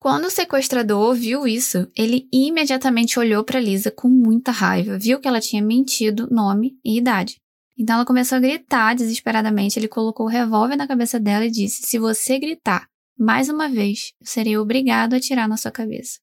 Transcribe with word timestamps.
Quando 0.00 0.26
o 0.26 0.30
sequestrador 0.30 1.08
ouviu 1.08 1.46
isso, 1.46 1.88
ele 1.96 2.28
imediatamente 2.32 3.18
olhou 3.18 3.42
para 3.42 3.58
Lisa 3.58 3.90
com 3.90 4.08
muita 4.08 4.52
raiva, 4.52 4.96
viu 4.96 5.18
que 5.18 5.26
ela 5.26 5.40
tinha 5.40 5.60
mentido 5.60 6.28
nome 6.30 6.78
e 6.84 6.98
idade. 6.98 7.40
Então 7.76 7.96
ela 7.96 8.04
começou 8.04 8.36
a 8.36 8.40
gritar 8.40 8.94
desesperadamente. 8.94 9.78
Ele 9.78 9.88
colocou 9.88 10.26
o 10.26 10.28
revólver 10.28 10.76
na 10.76 10.86
cabeça 10.86 11.18
dela 11.18 11.46
e 11.46 11.50
disse: 11.50 11.82
Se 11.82 11.98
você 11.98 12.38
gritar 12.38 12.88
mais 13.18 13.48
uma 13.48 13.68
vez, 13.68 14.12
eu 14.20 14.26
serei 14.26 14.56
obrigado 14.56 15.14
a 15.14 15.16
atirar 15.16 15.48
na 15.48 15.56
sua 15.56 15.70
cabeça. 15.70 16.18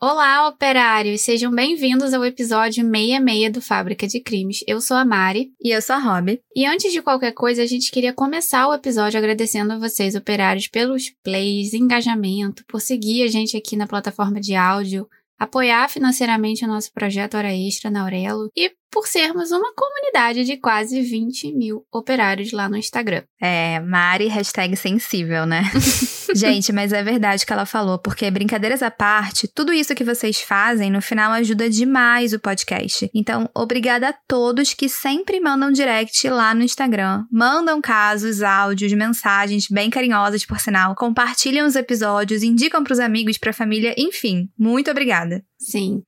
Olá, 0.00 0.46
operários! 0.46 1.22
Sejam 1.22 1.50
bem-vindos 1.50 2.14
ao 2.14 2.24
episódio 2.24 2.84
66 2.84 3.52
do 3.52 3.60
Fábrica 3.60 4.06
de 4.06 4.20
Crimes. 4.20 4.62
Eu 4.64 4.80
sou 4.80 4.96
a 4.96 5.04
Mari. 5.04 5.50
E 5.60 5.70
eu 5.70 5.82
sou 5.82 5.96
a 5.96 5.98
Rob. 5.98 6.40
E 6.54 6.64
antes 6.64 6.92
de 6.92 7.02
qualquer 7.02 7.32
coisa, 7.32 7.64
a 7.64 7.66
gente 7.66 7.90
queria 7.90 8.12
começar 8.12 8.68
o 8.68 8.74
episódio 8.74 9.18
agradecendo 9.18 9.72
a 9.72 9.78
vocês, 9.78 10.14
operários, 10.14 10.68
pelos 10.68 11.10
plays, 11.24 11.74
engajamento, 11.74 12.64
por 12.68 12.80
seguir 12.80 13.24
a 13.24 13.26
gente 13.26 13.56
aqui 13.56 13.74
na 13.74 13.88
plataforma 13.88 14.40
de 14.40 14.54
áudio, 14.54 15.08
apoiar 15.36 15.88
financeiramente 15.88 16.64
o 16.64 16.68
nosso 16.68 16.92
projeto 16.92 17.36
Hora 17.36 17.52
Extra 17.52 17.90
na 17.90 18.02
Aurelo 18.02 18.52
e 18.56 18.70
por 18.90 19.06
sermos 19.06 19.50
uma 19.50 19.72
comunidade 19.74 20.44
de 20.44 20.56
quase 20.56 21.00
20 21.00 21.54
mil 21.54 21.84
operários 21.92 22.52
lá 22.52 22.68
no 22.68 22.76
Instagram. 22.76 23.22
É, 23.40 23.80
Mari, 23.80 24.26
hashtag 24.26 24.76
sensível, 24.76 25.46
né? 25.46 25.62
Gente, 26.34 26.72
mas 26.72 26.92
é 26.92 27.02
verdade 27.02 27.44
que 27.46 27.52
ela 27.52 27.64
falou, 27.64 27.98
porque 27.98 28.30
brincadeiras 28.30 28.82
à 28.82 28.90
parte, 28.90 29.48
tudo 29.48 29.72
isso 29.72 29.94
que 29.94 30.04
vocês 30.04 30.40
fazem 30.40 30.90
no 30.90 31.00
final 31.00 31.32
ajuda 31.32 31.70
demais 31.70 32.32
o 32.32 32.38
podcast. 32.38 33.10
Então, 33.14 33.48
obrigada 33.54 34.10
a 34.10 34.14
todos 34.26 34.74
que 34.74 34.88
sempre 34.88 35.40
mandam 35.40 35.72
direct 35.72 36.28
lá 36.28 36.54
no 36.54 36.62
Instagram. 36.62 37.24
Mandam 37.30 37.80
casos, 37.80 38.42
áudios, 38.42 38.92
mensagens 38.92 39.66
bem 39.70 39.90
carinhosas, 39.90 40.44
por 40.44 40.60
sinal. 40.60 40.94
Compartilham 40.94 41.66
os 41.66 41.76
episódios, 41.76 42.42
indicam 42.42 42.84
pros 42.84 42.98
amigos, 42.98 43.38
pra 43.38 43.52
família, 43.52 43.94
enfim. 43.96 44.48
Muito 44.58 44.90
obrigada. 44.90 45.42
Sim. 45.58 46.02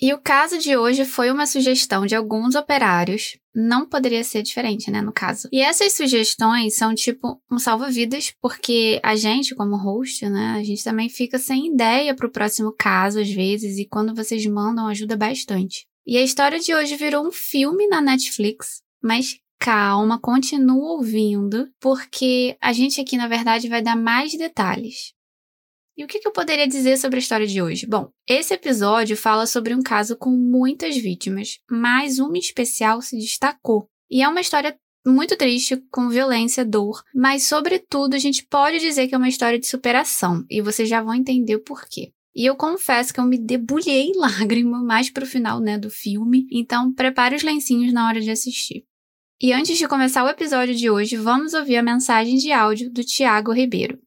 E 0.00 0.12
o 0.12 0.18
caso 0.18 0.58
de 0.58 0.76
hoje 0.76 1.06
foi 1.06 1.30
uma 1.30 1.46
sugestão 1.46 2.04
de 2.04 2.14
alguns 2.14 2.54
operários. 2.54 3.38
Não 3.54 3.88
poderia 3.88 4.22
ser 4.22 4.42
diferente, 4.42 4.90
né, 4.90 5.00
no 5.00 5.12
caso. 5.12 5.48
E 5.50 5.60
essas 5.60 5.94
sugestões 5.94 6.76
são 6.76 6.94
tipo 6.94 7.40
um 7.50 7.58
salva-vidas, 7.58 8.34
porque 8.42 9.00
a 9.02 9.16
gente, 9.16 9.54
como 9.54 9.76
host, 9.76 10.28
né, 10.28 10.56
a 10.58 10.62
gente 10.62 10.84
também 10.84 11.08
fica 11.08 11.38
sem 11.38 11.72
ideia 11.72 12.14
pro 12.14 12.30
próximo 12.30 12.74
caso 12.78 13.20
às 13.20 13.30
vezes, 13.30 13.78
e 13.78 13.86
quando 13.86 14.14
vocês 14.14 14.44
mandam 14.44 14.86
ajuda 14.86 15.16
bastante. 15.16 15.86
E 16.06 16.18
a 16.18 16.22
história 16.22 16.60
de 16.60 16.74
hoje 16.74 16.94
virou 16.96 17.26
um 17.26 17.32
filme 17.32 17.88
na 17.88 18.02
Netflix, 18.02 18.82
mas 19.02 19.38
calma, 19.58 20.20
continua 20.20 20.92
ouvindo, 20.92 21.68
porque 21.80 22.56
a 22.60 22.72
gente 22.72 23.00
aqui 23.00 23.16
na 23.16 23.26
verdade 23.26 23.68
vai 23.68 23.80
dar 23.80 23.96
mais 23.96 24.36
detalhes. 24.36 25.15
E 25.96 26.04
o 26.04 26.06
que, 26.06 26.20
eu 26.22 26.32
poderia 26.32 26.68
dizer 26.68 26.98
sobre 26.98 27.16
a 27.16 27.20
história 27.20 27.46
de 27.46 27.62
hoje? 27.62 27.86
Bom, 27.86 28.10
esse 28.28 28.52
episódio 28.52 29.16
fala 29.16 29.46
sobre 29.46 29.74
um 29.74 29.82
caso 29.82 30.14
com 30.14 30.30
muitas 30.30 30.94
vítimas, 30.96 31.58
mas 31.70 32.18
uma 32.18 32.36
especial 32.36 33.00
se 33.00 33.16
destacou. 33.16 33.88
E 34.10 34.22
é 34.22 34.28
uma 34.28 34.42
história 34.42 34.76
muito 35.06 35.36
triste, 35.36 35.82
com 35.90 36.10
violência, 36.10 36.64
dor, 36.64 37.02
mas 37.14 37.44
sobretudo 37.44 38.14
a 38.14 38.18
gente 38.18 38.44
pode 38.46 38.78
dizer 38.78 39.08
que 39.08 39.14
é 39.14 39.18
uma 39.18 39.28
história 39.28 39.58
de 39.58 39.66
superação, 39.66 40.44
e 40.50 40.60
vocês 40.60 40.88
já 40.88 41.00
vão 41.00 41.14
entender 41.14 41.56
o 41.56 41.62
porquê. 41.62 42.12
E 42.34 42.44
eu 42.44 42.54
confesso 42.54 43.14
que 43.14 43.20
eu 43.20 43.24
me 43.24 43.38
debulhei 43.38 44.08
em 44.08 44.16
lágrima 44.20 44.82
mais 44.82 45.08
pro 45.08 45.24
final, 45.24 45.60
né, 45.60 45.78
do 45.78 45.88
filme, 45.88 46.46
então 46.52 46.92
prepare 46.92 47.36
os 47.36 47.42
lencinhos 47.42 47.92
na 47.92 48.06
hora 48.06 48.20
de 48.20 48.30
assistir. 48.30 48.84
E 49.40 49.52
antes 49.52 49.78
de 49.78 49.88
começar 49.88 50.24
o 50.24 50.28
episódio 50.28 50.74
de 50.74 50.90
hoje, 50.90 51.16
vamos 51.16 51.54
ouvir 51.54 51.76
a 51.76 51.82
mensagem 51.82 52.36
de 52.36 52.52
áudio 52.52 52.90
do 52.90 53.04
Tiago 53.04 53.52
Ribeiro. 53.52 53.98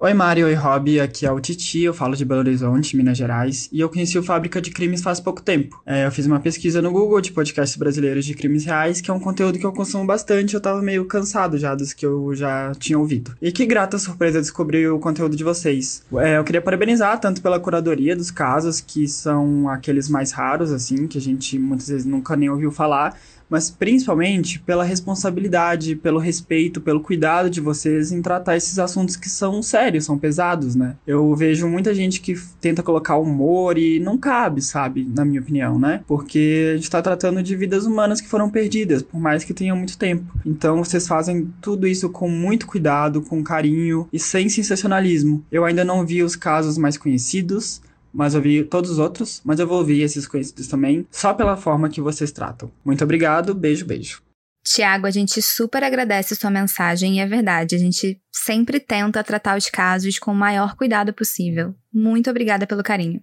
Oi 0.00 0.14
Mari, 0.14 0.44
oi 0.44 0.54
Rob, 0.54 1.00
aqui 1.00 1.26
é 1.26 1.32
o 1.32 1.40
Titi, 1.40 1.82
eu 1.82 1.92
falo 1.92 2.14
de 2.14 2.24
Belo 2.24 2.38
Horizonte, 2.38 2.96
Minas 2.96 3.18
Gerais, 3.18 3.68
e 3.72 3.80
eu 3.80 3.88
conheci 3.88 4.16
o 4.16 4.22
Fábrica 4.22 4.60
de 4.60 4.70
Crimes 4.70 5.02
faz 5.02 5.18
pouco 5.18 5.42
tempo. 5.42 5.82
É, 5.84 6.06
eu 6.06 6.12
fiz 6.12 6.24
uma 6.24 6.38
pesquisa 6.38 6.80
no 6.80 6.92
Google 6.92 7.20
de 7.20 7.32
podcasts 7.32 7.76
brasileiros 7.76 8.24
de 8.24 8.32
crimes 8.32 8.64
reais, 8.64 9.00
que 9.00 9.10
é 9.10 9.14
um 9.14 9.18
conteúdo 9.18 9.58
que 9.58 9.66
eu 9.66 9.72
consumo 9.72 10.06
bastante, 10.06 10.54
eu 10.54 10.60
tava 10.60 10.80
meio 10.80 11.04
cansado 11.06 11.58
já 11.58 11.74
dos 11.74 11.92
que 11.92 12.06
eu 12.06 12.32
já 12.32 12.70
tinha 12.78 12.96
ouvido. 12.96 13.34
E 13.42 13.50
que 13.50 13.66
grata 13.66 13.98
surpresa 13.98 14.40
descobrir 14.40 14.88
o 14.88 15.00
conteúdo 15.00 15.34
de 15.34 15.42
vocês. 15.42 16.04
É, 16.18 16.38
eu 16.38 16.44
queria 16.44 16.62
parabenizar 16.62 17.18
tanto 17.18 17.42
pela 17.42 17.58
curadoria 17.58 18.14
dos 18.14 18.30
casos, 18.30 18.80
que 18.80 19.08
são 19.08 19.68
aqueles 19.68 20.08
mais 20.08 20.30
raros, 20.30 20.70
assim, 20.70 21.08
que 21.08 21.18
a 21.18 21.20
gente 21.20 21.58
muitas 21.58 21.88
vezes 21.88 22.06
nunca 22.06 22.36
nem 22.36 22.48
ouviu 22.48 22.70
falar, 22.70 23.18
mas 23.48 23.70
principalmente 23.70 24.58
pela 24.58 24.84
responsabilidade, 24.84 25.96
pelo 25.96 26.18
respeito, 26.18 26.80
pelo 26.80 27.00
cuidado 27.00 27.50
de 27.50 27.60
vocês 27.60 28.12
em 28.12 28.22
tratar 28.22 28.56
esses 28.56 28.78
assuntos 28.78 29.16
que 29.16 29.28
são 29.28 29.62
sérios, 29.62 30.04
são 30.04 30.18
pesados, 30.18 30.74
né? 30.74 30.96
Eu 31.06 31.34
vejo 31.34 31.68
muita 31.68 31.94
gente 31.94 32.20
que 32.20 32.34
tenta 32.60 32.82
colocar 32.82 33.16
humor 33.16 33.78
e 33.78 34.00
não 34.00 34.18
cabe, 34.18 34.62
sabe? 34.62 35.08
Na 35.14 35.24
minha 35.24 35.40
opinião, 35.40 35.78
né? 35.78 36.02
Porque 36.06 36.72
a 36.74 36.76
gente 36.76 36.90
tá 36.90 37.00
tratando 37.00 37.42
de 37.42 37.56
vidas 37.56 37.86
humanas 37.86 38.20
que 38.20 38.28
foram 38.28 38.50
perdidas, 38.50 39.02
por 39.02 39.20
mais 39.20 39.44
que 39.44 39.54
tenham 39.54 39.76
muito 39.76 39.96
tempo. 39.96 40.24
Então 40.44 40.82
vocês 40.84 41.06
fazem 41.06 41.52
tudo 41.60 41.86
isso 41.86 42.08
com 42.10 42.28
muito 42.28 42.66
cuidado, 42.66 43.22
com 43.22 43.42
carinho 43.42 44.08
e 44.12 44.18
sem 44.18 44.48
sensacionalismo. 44.48 45.44
Eu 45.50 45.64
ainda 45.64 45.84
não 45.84 46.04
vi 46.04 46.22
os 46.22 46.36
casos 46.36 46.78
mais 46.78 46.96
conhecidos, 46.96 47.80
mas 48.18 48.34
eu 48.34 48.42
vi 48.42 48.64
todos 48.64 48.90
os 48.90 48.98
outros, 48.98 49.40
mas 49.44 49.60
eu 49.60 49.66
vou 49.68 49.78
ouvir 49.78 50.00
esses 50.00 50.26
conhecidos 50.26 50.66
também, 50.66 51.06
só 51.08 51.32
pela 51.32 51.56
forma 51.56 51.88
que 51.88 52.00
vocês 52.00 52.32
tratam. 52.32 52.68
Muito 52.84 53.04
obrigado, 53.04 53.54
beijo, 53.54 53.86
beijo. 53.86 54.20
Tiago, 54.64 55.06
a 55.06 55.10
gente 55.12 55.40
super 55.40 55.84
agradece 55.84 56.34
sua 56.34 56.50
mensagem 56.50 57.18
e 57.18 57.20
é 57.20 57.26
verdade, 57.26 57.76
a 57.76 57.78
gente 57.78 58.20
sempre 58.32 58.80
tenta 58.80 59.22
tratar 59.22 59.56
os 59.56 59.70
casos 59.70 60.18
com 60.18 60.32
o 60.32 60.34
maior 60.34 60.74
cuidado 60.74 61.12
possível. 61.12 61.72
Muito 61.92 62.28
obrigada 62.28 62.66
pelo 62.66 62.82
carinho. 62.82 63.22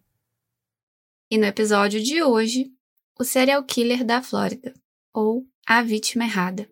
E 1.29 1.37
no 1.37 1.43
episódio 1.43 2.01
de 2.01 2.23
hoje, 2.23 2.71
o 3.19 3.25
serial 3.25 3.61
killer 3.65 4.05
da 4.05 4.21
Flórida, 4.21 4.73
ou 5.13 5.45
a 5.67 5.83
vítima 5.83 6.23
errada. 6.23 6.69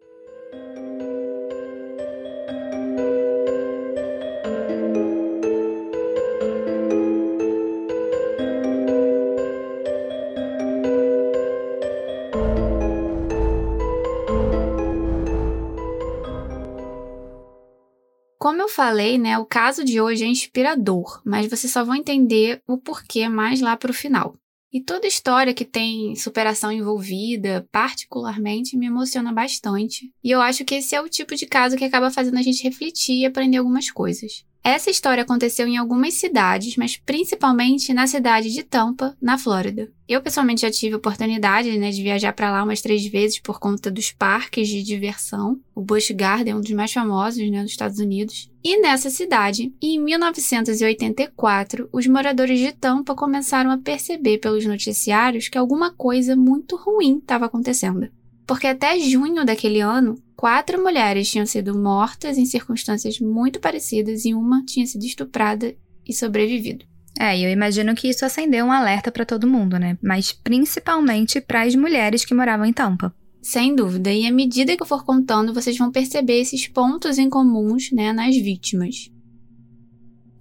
Como 18.43 18.61
eu 18.61 18.67
falei, 18.67 19.17
né, 19.17 19.37
o 19.37 19.45
caso 19.45 19.85
de 19.85 20.01
hoje 20.01 20.25
é 20.25 20.27
inspirador, 20.27 21.21
mas 21.23 21.47
vocês 21.47 21.71
só 21.71 21.81
vão 21.81 21.95
entender 21.95 22.61
o 22.67 22.77
porquê 22.77 23.29
mais 23.29 23.61
lá 23.61 23.77
para 23.77 23.89
o 23.89 23.93
final. 23.93 24.35
E 24.69 24.81
toda 24.81 25.07
história 25.07 25.53
que 25.53 25.63
tem 25.63 26.13
superação 26.17 26.69
envolvida, 26.69 27.65
particularmente, 27.71 28.75
me 28.75 28.87
emociona 28.87 29.31
bastante. 29.31 30.11
E 30.21 30.29
eu 30.29 30.41
acho 30.41 30.65
que 30.65 30.75
esse 30.75 30.93
é 30.93 31.01
o 31.01 31.07
tipo 31.07 31.37
de 31.37 31.45
caso 31.45 31.77
que 31.77 31.85
acaba 31.85 32.11
fazendo 32.11 32.37
a 32.37 32.41
gente 32.41 32.63
refletir 32.63 33.21
e 33.21 33.25
aprender 33.25 33.59
algumas 33.59 33.89
coisas. 33.89 34.43
Essa 34.63 34.89
história 34.89 35.23
aconteceu 35.23 35.67
em 35.67 35.75
algumas 35.75 36.13
cidades, 36.13 36.77
mas 36.77 36.95
principalmente 36.95 37.93
na 37.93 38.07
cidade 38.07 38.49
de 38.49 38.63
Tampa, 38.63 39.13
na 39.21 39.37
Flórida. 39.37 39.91
Eu 40.07 40.21
pessoalmente 40.21 40.61
já 40.61 40.71
tive 40.71 40.95
oportunidade 40.95 41.77
né, 41.77 41.91
de 41.91 42.01
viajar 42.01 42.31
para 42.31 42.49
lá 42.49 42.63
umas 42.63 42.79
três 42.81 43.05
vezes 43.05 43.39
por 43.39 43.59
conta 43.59 43.91
dos 43.91 44.13
parques 44.13 44.69
de 44.69 44.81
diversão. 44.81 45.59
O 45.75 45.81
Busch 45.81 46.11
Garden 46.11 46.53
é 46.53 46.55
um 46.55 46.61
dos 46.61 46.71
mais 46.71 46.93
famosos 46.93 47.51
né, 47.51 47.61
dos 47.61 47.71
Estados 47.71 47.99
Unidos. 47.99 48.49
E 48.63 48.79
nessa 48.79 49.09
cidade, 49.09 49.73
em 49.81 49.99
1984, 49.99 51.89
os 51.91 52.07
moradores 52.07 52.57
de 52.57 52.71
Tampa 52.71 53.13
começaram 53.13 53.69
a 53.69 53.77
perceber 53.77 54.37
pelos 54.37 54.65
noticiários 54.65 55.49
que 55.49 55.57
alguma 55.57 55.91
coisa 55.91 56.37
muito 56.37 56.77
ruim 56.77 57.17
estava 57.17 57.47
acontecendo 57.47 58.07
porque 58.45 58.67
até 58.67 58.99
junho 58.99 59.45
daquele 59.45 59.79
ano, 59.79 60.15
quatro 60.35 60.81
mulheres 60.81 61.29
tinham 61.29 61.45
sido 61.45 61.77
mortas 61.77 62.37
em 62.37 62.45
circunstâncias 62.45 63.19
muito 63.19 63.59
parecidas 63.59 64.25
e 64.25 64.33
uma 64.33 64.63
tinha 64.65 64.85
sido 64.85 65.05
estuprada 65.05 65.75
e 66.07 66.13
sobrevivido. 66.13 66.85
É, 67.19 67.39
eu 67.39 67.49
imagino 67.51 67.93
que 67.93 68.09
isso 68.09 68.25
acendeu 68.25 68.65
um 68.65 68.71
alerta 68.71 69.11
para 69.11 69.25
todo 69.25 69.47
mundo, 69.47 69.77
né? 69.77 69.97
Mas 70.01 70.31
principalmente 70.31 71.39
para 71.39 71.61
as 71.61 71.75
mulheres 71.75 72.25
que 72.25 72.33
moravam 72.33 72.65
em 72.65 72.73
Tampa. 72.73 73.13
Sem 73.41 73.75
dúvida, 73.75 74.11
e 74.11 74.25
à 74.25 74.31
medida 74.31 74.75
que 74.75 74.81
eu 74.81 74.87
for 74.87 75.03
contando, 75.03 75.53
vocês 75.53 75.77
vão 75.77 75.91
perceber 75.91 76.39
esses 76.39 76.67
pontos 76.67 77.17
em 77.17 77.29
comuns 77.29 77.91
né, 77.91 78.13
nas 78.13 78.35
vítimas. 78.35 79.11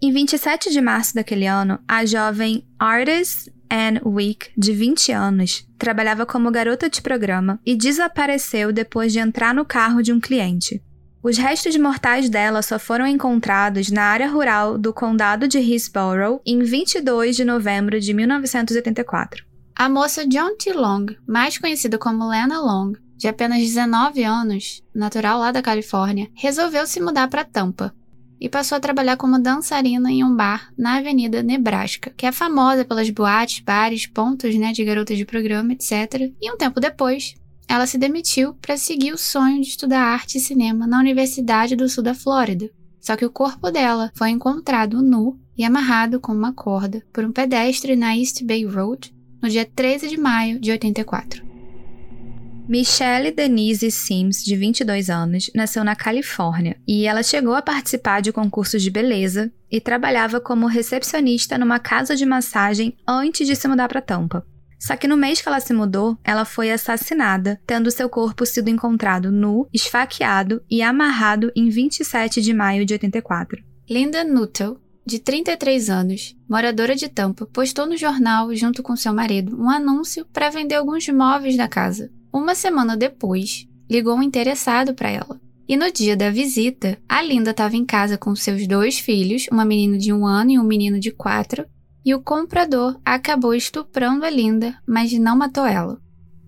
Em 0.04 0.10
27 0.10 0.72
de 0.72 0.80
março 0.80 1.14
daquele 1.14 1.46
ano, 1.46 1.78
a 1.86 2.04
jovem 2.04 2.66
Artis 2.76 3.48
Anne 3.70 4.00
Wick, 4.04 4.50
de 4.58 4.72
20 4.72 5.12
anos, 5.12 5.64
trabalhava 5.78 6.26
como 6.26 6.50
garota 6.50 6.90
de 6.90 7.00
programa 7.00 7.60
e 7.64 7.76
desapareceu 7.76 8.72
depois 8.72 9.12
de 9.12 9.20
entrar 9.20 9.54
no 9.54 9.64
carro 9.64 10.02
de 10.02 10.12
um 10.12 10.18
cliente. 10.18 10.82
Os 11.22 11.38
restos 11.38 11.76
mortais 11.76 12.28
dela 12.28 12.62
só 12.62 12.80
foram 12.80 13.06
encontrados 13.06 13.92
na 13.92 14.02
área 14.02 14.28
rural 14.28 14.76
do 14.76 14.92
condado 14.92 15.46
de 15.46 15.60
Hillsborough 15.60 16.42
em 16.44 16.64
22 16.64 17.36
de 17.36 17.44
novembro 17.44 18.00
de 18.00 18.12
1984. 18.12 19.44
A 19.72 19.88
moça 19.88 20.26
John 20.26 20.56
T. 20.56 20.72
Long, 20.72 21.06
mais 21.24 21.58
conhecida 21.58 21.96
como 21.96 22.28
Lena 22.28 22.60
Long, 22.60 22.94
de 23.16 23.28
apenas 23.28 23.60
19 23.60 24.24
anos, 24.24 24.82
natural 24.92 25.38
lá 25.38 25.52
da 25.52 25.62
Califórnia, 25.62 26.28
resolveu 26.34 26.88
se 26.88 27.00
mudar 27.00 27.28
para 27.28 27.44
Tampa 27.44 27.94
e 28.42 28.48
passou 28.48 28.74
a 28.74 28.80
trabalhar 28.80 29.16
como 29.16 29.38
dançarina 29.38 30.10
em 30.10 30.24
um 30.24 30.34
bar 30.34 30.72
na 30.76 30.96
Avenida 30.96 31.44
Nebraska, 31.44 32.12
que 32.16 32.26
é 32.26 32.32
famosa 32.32 32.84
pelas 32.84 33.08
boates, 33.08 33.60
bares, 33.60 34.04
pontos 34.08 34.52
né, 34.56 34.72
de 34.72 34.84
garotas 34.84 35.16
de 35.16 35.24
programa, 35.24 35.74
etc. 35.74 36.32
E 36.40 36.52
um 36.52 36.56
tempo 36.56 36.80
depois, 36.80 37.36
ela 37.68 37.86
se 37.86 37.96
demitiu 37.96 38.54
para 38.54 38.76
seguir 38.76 39.12
o 39.12 39.16
sonho 39.16 39.62
de 39.62 39.68
estudar 39.68 40.02
arte 40.02 40.38
e 40.38 40.40
cinema 40.40 40.88
na 40.88 40.98
Universidade 40.98 41.76
do 41.76 41.88
Sul 41.88 42.02
da 42.02 42.16
Flórida. 42.16 42.68
Só 43.00 43.14
que 43.14 43.24
o 43.24 43.30
corpo 43.30 43.70
dela 43.70 44.10
foi 44.16 44.30
encontrado 44.30 45.00
nu 45.00 45.38
e 45.56 45.62
amarrado 45.62 46.18
com 46.18 46.32
uma 46.32 46.52
corda 46.52 47.00
por 47.12 47.24
um 47.24 47.30
pedestre 47.30 47.94
na 47.94 48.16
East 48.16 48.42
Bay 48.42 48.64
Road 48.64 49.14
no 49.40 49.48
dia 49.48 49.64
13 49.64 50.08
de 50.08 50.16
maio 50.16 50.58
de 50.58 50.72
84. 50.72 51.51
Michelle 52.68 53.32
Denise 53.32 53.90
Sims, 53.90 54.42
de 54.44 54.56
22 54.56 55.10
anos, 55.10 55.50
nasceu 55.54 55.82
na 55.82 55.96
Califórnia 55.96 56.76
e 56.86 57.06
ela 57.06 57.22
chegou 57.22 57.54
a 57.54 57.62
participar 57.62 58.22
de 58.22 58.32
concursos 58.32 58.80
de 58.80 58.90
beleza 58.90 59.52
e 59.70 59.80
trabalhava 59.80 60.40
como 60.40 60.68
recepcionista 60.68 61.58
numa 61.58 61.80
casa 61.80 62.14
de 62.14 62.24
massagem 62.24 62.96
antes 63.06 63.46
de 63.46 63.56
se 63.56 63.66
mudar 63.66 63.88
para 63.88 64.00
Tampa. 64.00 64.46
Só 64.78 64.96
que 64.96 65.08
no 65.08 65.16
mês 65.16 65.40
que 65.40 65.48
ela 65.48 65.60
se 65.60 65.72
mudou, 65.72 66.16
ela 66.24 66.44
foi 66.44 66.70
assassinada, 66.70 67.60
tendo 67.66 67.90
seu 67.90 68.08
corpo 68.08 68.46
sido 68.46 68.68
encontrado 68.68 69.30
nu, 69.30 69.68
esfaqueado 69.72 70.62
e 70.70 70.82
amarrado 70.82 71.52
em 71.54 71.68
27 71.68 72.40
de 72.40 72.54
maio 72.54 72.86
de 72.86 72.94
84. 72.94 73.62
Linda 73.88 74.24
Nuttall, 74.24 74.80
de 75.04 75.18
33 75.18 75.90
anos, 75.90 76.36
moradora 76.48 76.94
de 76.94 77.08
Tampa, 77.08 77.44
postou 77.46 77.86
no 77.86 77.96
jornal, 77.96 78.54
junto 78.54 78.82
com 78.82 78.96
seu 78.96 79.12
marido, 79.12 79.60
um 79.60 79.68
anúncio 79.68 80.24
para 80.32 80.50
vender 80.50 80.76
alguns 80.76 81.08
móveis 81.08 81.56
da 81.56 81.66
casa. 81.68 82.10
Uma 82.32 82.54
semana 82.54 82.96
depois, 82.96 83.68
ligou 83.90 84.16
um 84.16 84.22
interessado 84.22 84.94
para 84.94 85.10
ela. 85.10 85.40
E 85.68 85.76
no 85.76 85.92
dia 85.92 86.16
da 86.16 86.30
visita, 86.30 86.98
a 87.08 87.22
Linda 87.22 87.50
estava 87.50 87.76
em 87.76 87.84
casa 87.84 88.16
com 88.16 88.34
seus 88.34 88.66
dois 88.66 88.98
filhos, 88.98 89.46
uma 89.50 89.64
menina 89.64 89.98
de 89.98 90.12
um 90.12 90.26
ano 90.26 90.50
e 90.50 90.58
um 90.58 90.64
menino 90.64 90.98
de 90.98 91.10
quatro, 91.10 91.66
e 92.04 92.14
o 92.14 92.22
comprador 92.22 92.98
acabou 93.04 93.54
estuprando 93.54 94.24
a 94.24 94.30
Linda, 94.30 94.76
mas 94.86 95.12
não 95.12 95.36
matou 95.36 95.66
ela. 95.66 96.00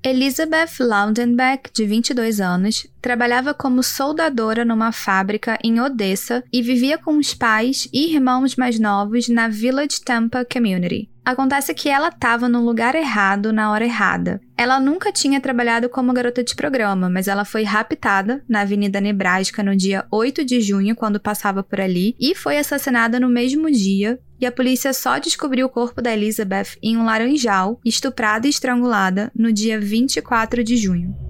Elizabeth 0.02 0.80
Laudenbeck, 0.80 1.70
de 1.72 1.86
22 1.86 2.38
anos, 2.38 2.86
trabalhava 3.00 3.54
como 3.54 3.82
soldadora 3.82 4.62
numa 4.62 4.92
fábrica 4.92 5.58
em 5.64 5.80
Odessa 5.80 6.44
e 6.52 6.60
vivia 6.60 6.98
com 6.98 7.16
os 7.16 7.32
pais 7.32 7.88
e 7.92 8.12
irmãos 8.12 8.56
mais 8.56 8.78
novos 8.78 9.28
na 9.28 9.48
Village 9.48 10.02
Tampa 10.04 10.44
Community. 10.44 11.13
Acontece 11.24 11.72
que 11.72 11.88
ela 11.88 12.08
estava 12.08 12.50
no 12.50 12.60
lugar 12.60 12.94
errado 12.94 13.50
na 13.50 13.70
hora 13.70 13.84
errada. 13.84 14.42
Ela 14.58 14.78
nunca 14.78 15.10
tinha 15.10 15.40
trabalhado 15.40 15.88
como 15.88 16.12
garota 16.12 16.44
de 16.44 16.54
programa, 16.54 17.08
mas 17.08 17.28
ela 17.28 17.46
foi 17.46 17.62
raptada 17.62 18.44
na 18.46 18.60
Avenida 18.60 19.00
Nebraska 19.00 19.62
no 19.62 19.74
dia 19.74 20.04
8 20.10 20.44
de 20.44 20.60
junho, 20.60 20.94
quando 20.94 21.18
passava 21.18 21.62
por 21.62 21.80
ali, 21.80 22.14
e 22.20 22.34
foi 22.34 22.58
assassinada 22.58 23.18
no 23.18 23.30
mesmo 23.30 23.70
dia. 23.70 24.18
E 24.38 24.44
a 24.44 24.52
polícia 24.52 24.92
só 24.92 25.18
descobriu 25.18 25.66
o 25.66 25.70
corpo 25.70 26.02
da 26.02 26.12
Elizabeth 26.12 26.76
em 26.82 26.96
um 26.96 27.04
laranjal, 27.06 27.80
estuprada 27.82 28.46
e 28.46 28.50
estrangulada, 28.50 29.32
no 29.34 29.50
dia 29.50 29.80
24 29.80 30.62
de 30.62 30.76
junho. 30.76 31.23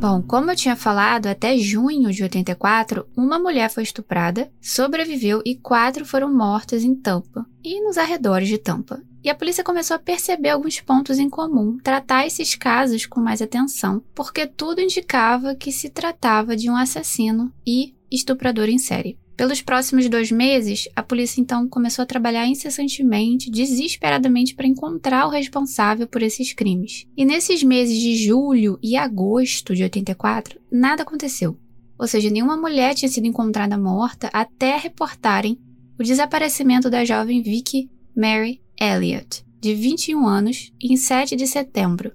Bom, 0.00 0.22
como 0.22 0.50
eu 0.50 0.56
tinha 0.56 0.74
falado, 0.74 1.26
até 1.26 1.58
junho 1.58 2.10
de 2.10 2.22
84, 2.22 3.06
uma 3.14 3.38
mulher 3.38 3.68
foi 3.68 3.82
estuprada, 3.82 4.50
sobreviveu 4.58 5.42
e 5.44 5.54
quatro 5.54 6.06
foram 6.06 6.34
mortas 6.34 6.82
em 6.82 6.94
Tampa 6.94 7.44
e 7.62 7.82
nos 7.82 7.98
arredores 7.98 8.48
de 8.48 8.56
Tampa. 8.56 9.02
E 9.22 9.28
a 9.28 9.34
polícia 9.34 9.62
começou 9.62 9.94
a 9.94 9.98
perceber 9.98 10.48
alguns 10.48 10.80
pontos 10.80 11.18
em 11.18 11.28
comum, 11.28 11.76
tratar 11.84 12.26
esses 12.26 12.54
casos 12.54 13.04
com 13.04 13.20
mais 13.20 13.42
atenção, 13.42 14.02
porque 14.14 14.46
tudo 14.46 14.80
indicava 14.80 15.54
que 15.54 15.70
se 15.70 15.90
tratava 15.90 16.56
de 16.56 16.70
um 16.70 16.76
assassino 16.76 17.52
e 17.66 17.94
estuprador 18.10 18.70
em 18.70 18.78
série. 18.78 19.18
Pelos 19.40 19.62
próximos 19.62 20.06
dois 20.06 20.30
meses, 20.30 20.86
a 20.94 21.02
polícia 21.02 21.40
então 21.40 21.66
começou 21.66 22.02
a 22.02 22.06
trabalhar 22.06 22.46
incessantemente, 22.46 23.50
desesperadamente, 23.50 24.54
para 24.54 24.66
encontrar 24.66 25.26
o 25.26 25.30
responsável 25.30 26.06
por 26.06 26.22
esses 26.22 26.52
crimes. 26.52 27.06
E 27.16 27.24
nesses 27.24 27.62
meses 27.62 27.98
de 27.98 28.16
julho 28.16 28.78
e 28.82 28.98
agosto 28.98 29.74
de 29.74 29.82
84, 29.82 30.60
nada 30.70 31.04
aconteceu. 31.04 31.56
Ou 31.98 32.06
seja, 32.06 32.28
nenhuma 32.28 32.54
mulher 32.54 32.94
tinha 32.94 33.08
sido 33.08 33.26
encontrada 33.26 33.78
morta 33.78 34.28
até 34.30 34.76
reportarem 34.76 35.58
o 35.98 36.02
desaparecimento 36.02 36.90
da 36.90 37.02
jovem 37.02 37.40
Vicky 37.40 37.88
Mary 38.14 38.60
Elliott, 38.78 39.42
de 39.58 39.74
21 39.74 40.26
anos, 40.26 40.70
em 40.78 40.98
7 40.98 41.34
de 41.34 41.46
setembro, 41.46 42.12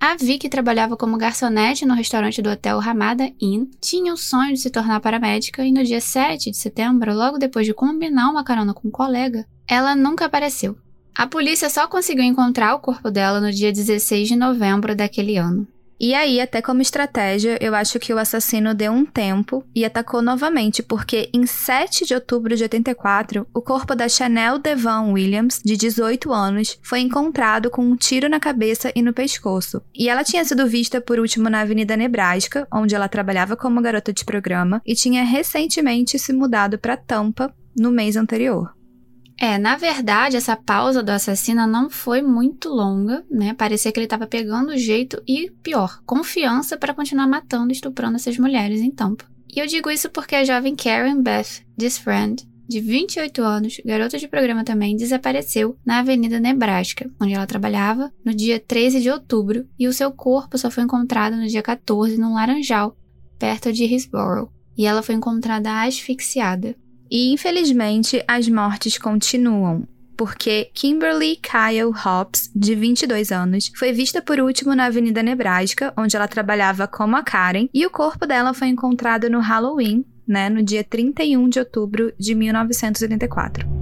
a 0.00 0.16
Vicky 0.16 0.48
trabalhava 0.48 0.96
como 0.96 1.18
garçonete 1.18 1.84
no 1.84 1.92
restaurante 1.92 2.40
do 2.40 2.48
hotel 2.48 2.78
Ramada 2.78 3.30
Inn, 3.38 3.66
tinha 3.78 4.14
o 4.14 4.16
sonho 4.16 4.54
de 4.54 4.60
se 4.60 4.70
tornar 4.70 4.98
paramédica 4.98 5.62
e 5.62 5.70
no 5.70 5.84
dia 5.84 6.00
7 6.00 6.50
de 6.50 6.56
setembro, 6.56 7.14
logo 7.14 7.36
depois 7.36 7.66
de 7.66 7.74
combinar 7.74 8.30
uma 8.30 8.42
carona 8.42 8.72
com 8.72 8.88
um 8.88 8.90
colega, 8.90 9.46
ela 9.68 9.94
nunca 9.94 10.24
apareceu. 10.24 10.74
A 11.14 11.26
polícia 11.26 11.68
só 11.68 11.86
conseguiu 11.86 12.24
encontrar 12.24 12.74
o 12.74 12.80
corpo 12.80 13.10
dela 13.10 13.42
no 13.42 13.52
dia 13.52 13.70
16 13.70 14.26
de 14.26 14.36
novembro 14.36 14.96
daquele 14.96 15.36
ano. 15.36 15.68
E 16.00 16.14
aí, 16.14 16.40
até 16.40 16.62
como 16.62 16.80
estratégia, 16.80 17.58
eu 17.60 17.74
acho 17.74 17.98
que 17.98 18.14
o 18.14 18.16
assassino 18.18 18.74
deu 18.74 18.90
um 18.90 19.04
tempo 19.04 19.62
e 19.74 19.84
atacou 19.84 20.22
novamente, 20.22 20.82
porque 20.82 21.28
em 21.30 21.44
7 21.44 22.06
de 22.06 22.14
outubro 22.14 22.56
de 22.56 22.62
84, 22.62 23.46
o 23.52 23.60
corpo 23.60 23.94
da 23.94 24.08
Chanel 24.08 24.58
Devon 24.58 25.12
Williams, 25.12 25.60
de 25.62 25.76
18 25.76 26.32
anos, 26.32 26.78
foi 26.82 27.00
encontrado 27.00 27.68
com 27.68 27.82
um 27.82 27.96
tiro 27.96 28.30
na 28.30 28.40
cabeça 28.40 28.90
e 28.96 29.02
no 29.02 29.12
pescoço. 29.12 29.82
E 29.94 30.08
ela 30.08 30.24
tinha 30.24 30.42
sido 30.42 30.66
vista 30.66 31.02
por 31.02 31.18
último 31.18 31.50
na 31.50 31.60
Avenida 31.60 31.94
Nebraska, 31.98 32.66
onde 32.72 32.94
ela 32.94 33.06
trabalhava 33.06 33.54
como 33.54 33.82
garota 33.82 34.10
de 34.10 34.24
programa, 34.24 34.80
e 34.86 34.94
tinha 34.94 35.22
recentemente 35.22 36.18
se 36.18 36.32
mudado 36.32 36.78
para 36.78 36.96
Tampa 36.96 37.54
no 37.78 37.90
mês 37.90 38.16
anterior. 38.16 38.72
É, 39.42 39.56
na 39.56 39.74
verdade, 39.74 40.36
essa 40.36 40.54
pausa 40.54 41.02
do 41.02 41.08
assassino 41.08 41.66
não 41.66 41.88
foi 41.88 42.20
muito 42.20 42.68
longa, 42.68 43.24
né? 43.30 43.54
Parecia 43.54 43.90
que 43.90 43.98
ele 43.98 44.04
estava 44.04 44.26
pegando 44.26 44.68
o 44.68 44.76
jeito 44.76 45.22
e, 45.26 45.50
pior, 45.62 46.02
confiança 46.04 46.76
para 46.76 46.92
continuar 46.92 47.26
matando 47.26 47.70
e 47.70 47.72
estuprando 47.72 48.16
essas 48.16 48.36
mulheres 48.36 48.82
em 48.82 48.90
Tampa. 48.90 49.24
E 49.48 49.58
eu 49.58 49.66
digo 49.66 49.90
isso 49.90 50.10
porque 50.10 50.34
a 50.34 50.44
jovem 50.44 50.76
Karen 50.76 51.22
Beth 51.22 51.64
Disfriend, 51.74 52.46
de 52.68 52.80
28 52.80 53.42
anos, 53.42 53.80
garota 53.82 54.18
de 54.18 54.28
programa 54.28 54.62
também, 54.62 54.94
desapareceu 54.94 55.74
na 55.86 56.00
Avenida 56.00 56.38
Nebraska, 56.38 57.10
onde 57.18 57.32
ela 57.32 57.46
trabalhava, 57.46 58.12
no 58.22 58.34
dia 58.34 58.60
13 58.60 59.00
de 59.00 59.10
outubro, 59.10 59.66
e 59.78 59.88
o 59.88 59.92
seu 59.92 60.12
corpo 60.12 60.58
só 60.58 60.70
foi 60.70 60.84
encontrado 60.84 61.34
no 61.36 61.46
dia 61.48 61.62
14 61.62 62.18
no 62.18 62.34
Laranjal, 62.34 62.94
perto 63.38 63.72
de 63.72 63.84
Hillsborough, 63.86 64.52
e 64.76 64.84
ela 64.84 65.02
foi 65.02 65.14
encontrada 65.14 65.82
asfixiada. 65.82 66.76
E 67.10 67.32
infelizmente 67.32 68.22
as 68.28 68.48
mortes 68.48 68.96
continuam, 68.96 69.86
porque 70.16 70.70
Kimberly 70.74 71.36
Kyle 71.36 71.90
Hobbs, 71.92 72.50
de 72.54 72.74
22 72.74 73.32
anos, 73.32 73.72
foi 73.74 73.92
vista 73.92 74.20
por 74.22 74.38
último 74.38 74.74
na 74.74 74.84
Avenida 74.84 75.22
Nebraska, 75.22 75.92
onde 75.96 76.14
ela 76.14 76.28
trabalhava 76.28 76.86
como 76.86 77.16
a 77.16 77.22
Karen, 77.22 77.68
e 77.72 77.84
o 77.86 77.90
corpo 77.90 78.26
dela 78.26 78.54
foi 78.54 78.68
encontrado 78.68 79.30
no 79.30 79.40
Halloween, 79.40 80.04
né, 80.28 80.48
no 80.48 80.62
dia 80.62 80.84
31 80.84 81.48
de 81.48 81.58
outubro 81.58 82.12
de 82.18 82.34
1984. 82.34 83.79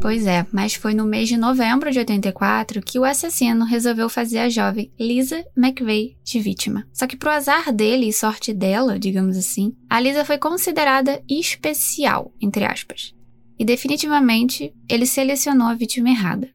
Pois 0.00 0.26
é, 0.26 0.46
mas 0.50 0.74
foi 0.74 0.94
no 0.94 1.04
mês 1.04 1.28
de 1.28 1.36
novembro 1.36 1.90
de 1.90 1.98
84 1.98 2.80
que 2.80 2.98
o 2.98 3.04
assassino 3.04 3.66
resolveu 3.66 4.08
fazer 4.08 4.38
a 4.38 4.48
jovem 4.48 4.90
Lisa 4.98 5.44
McVeigh 5.54 6.16
de 6.24 6.40
vítima. 6.40 6.88
Só 6.90 7.06
que 7.06 7.18
pro 7.18 7.28
azar 7.28 7.70
dele 7.70 8.08
e 8.08 8.12
sorte 8.12 8.54
dela, 8.54 8.98
digamos 8.98 9.36
assim, 9.36 9.76
a 9.90 10.00
Lisa 10.00 10.24
foi 10.24 10.38
considerada 10.38 11.22
especial, 11.28 12.32
entre 12.40 12.64
aspas. 12.64 13.14
E 13.58 13.64
definitivamente 13.64 14.74
ele 14.88 15.04
selecionou 15.04 15.66
a 15.66 15.74
vítima 15.74 16.08
errada. 16.08 16.48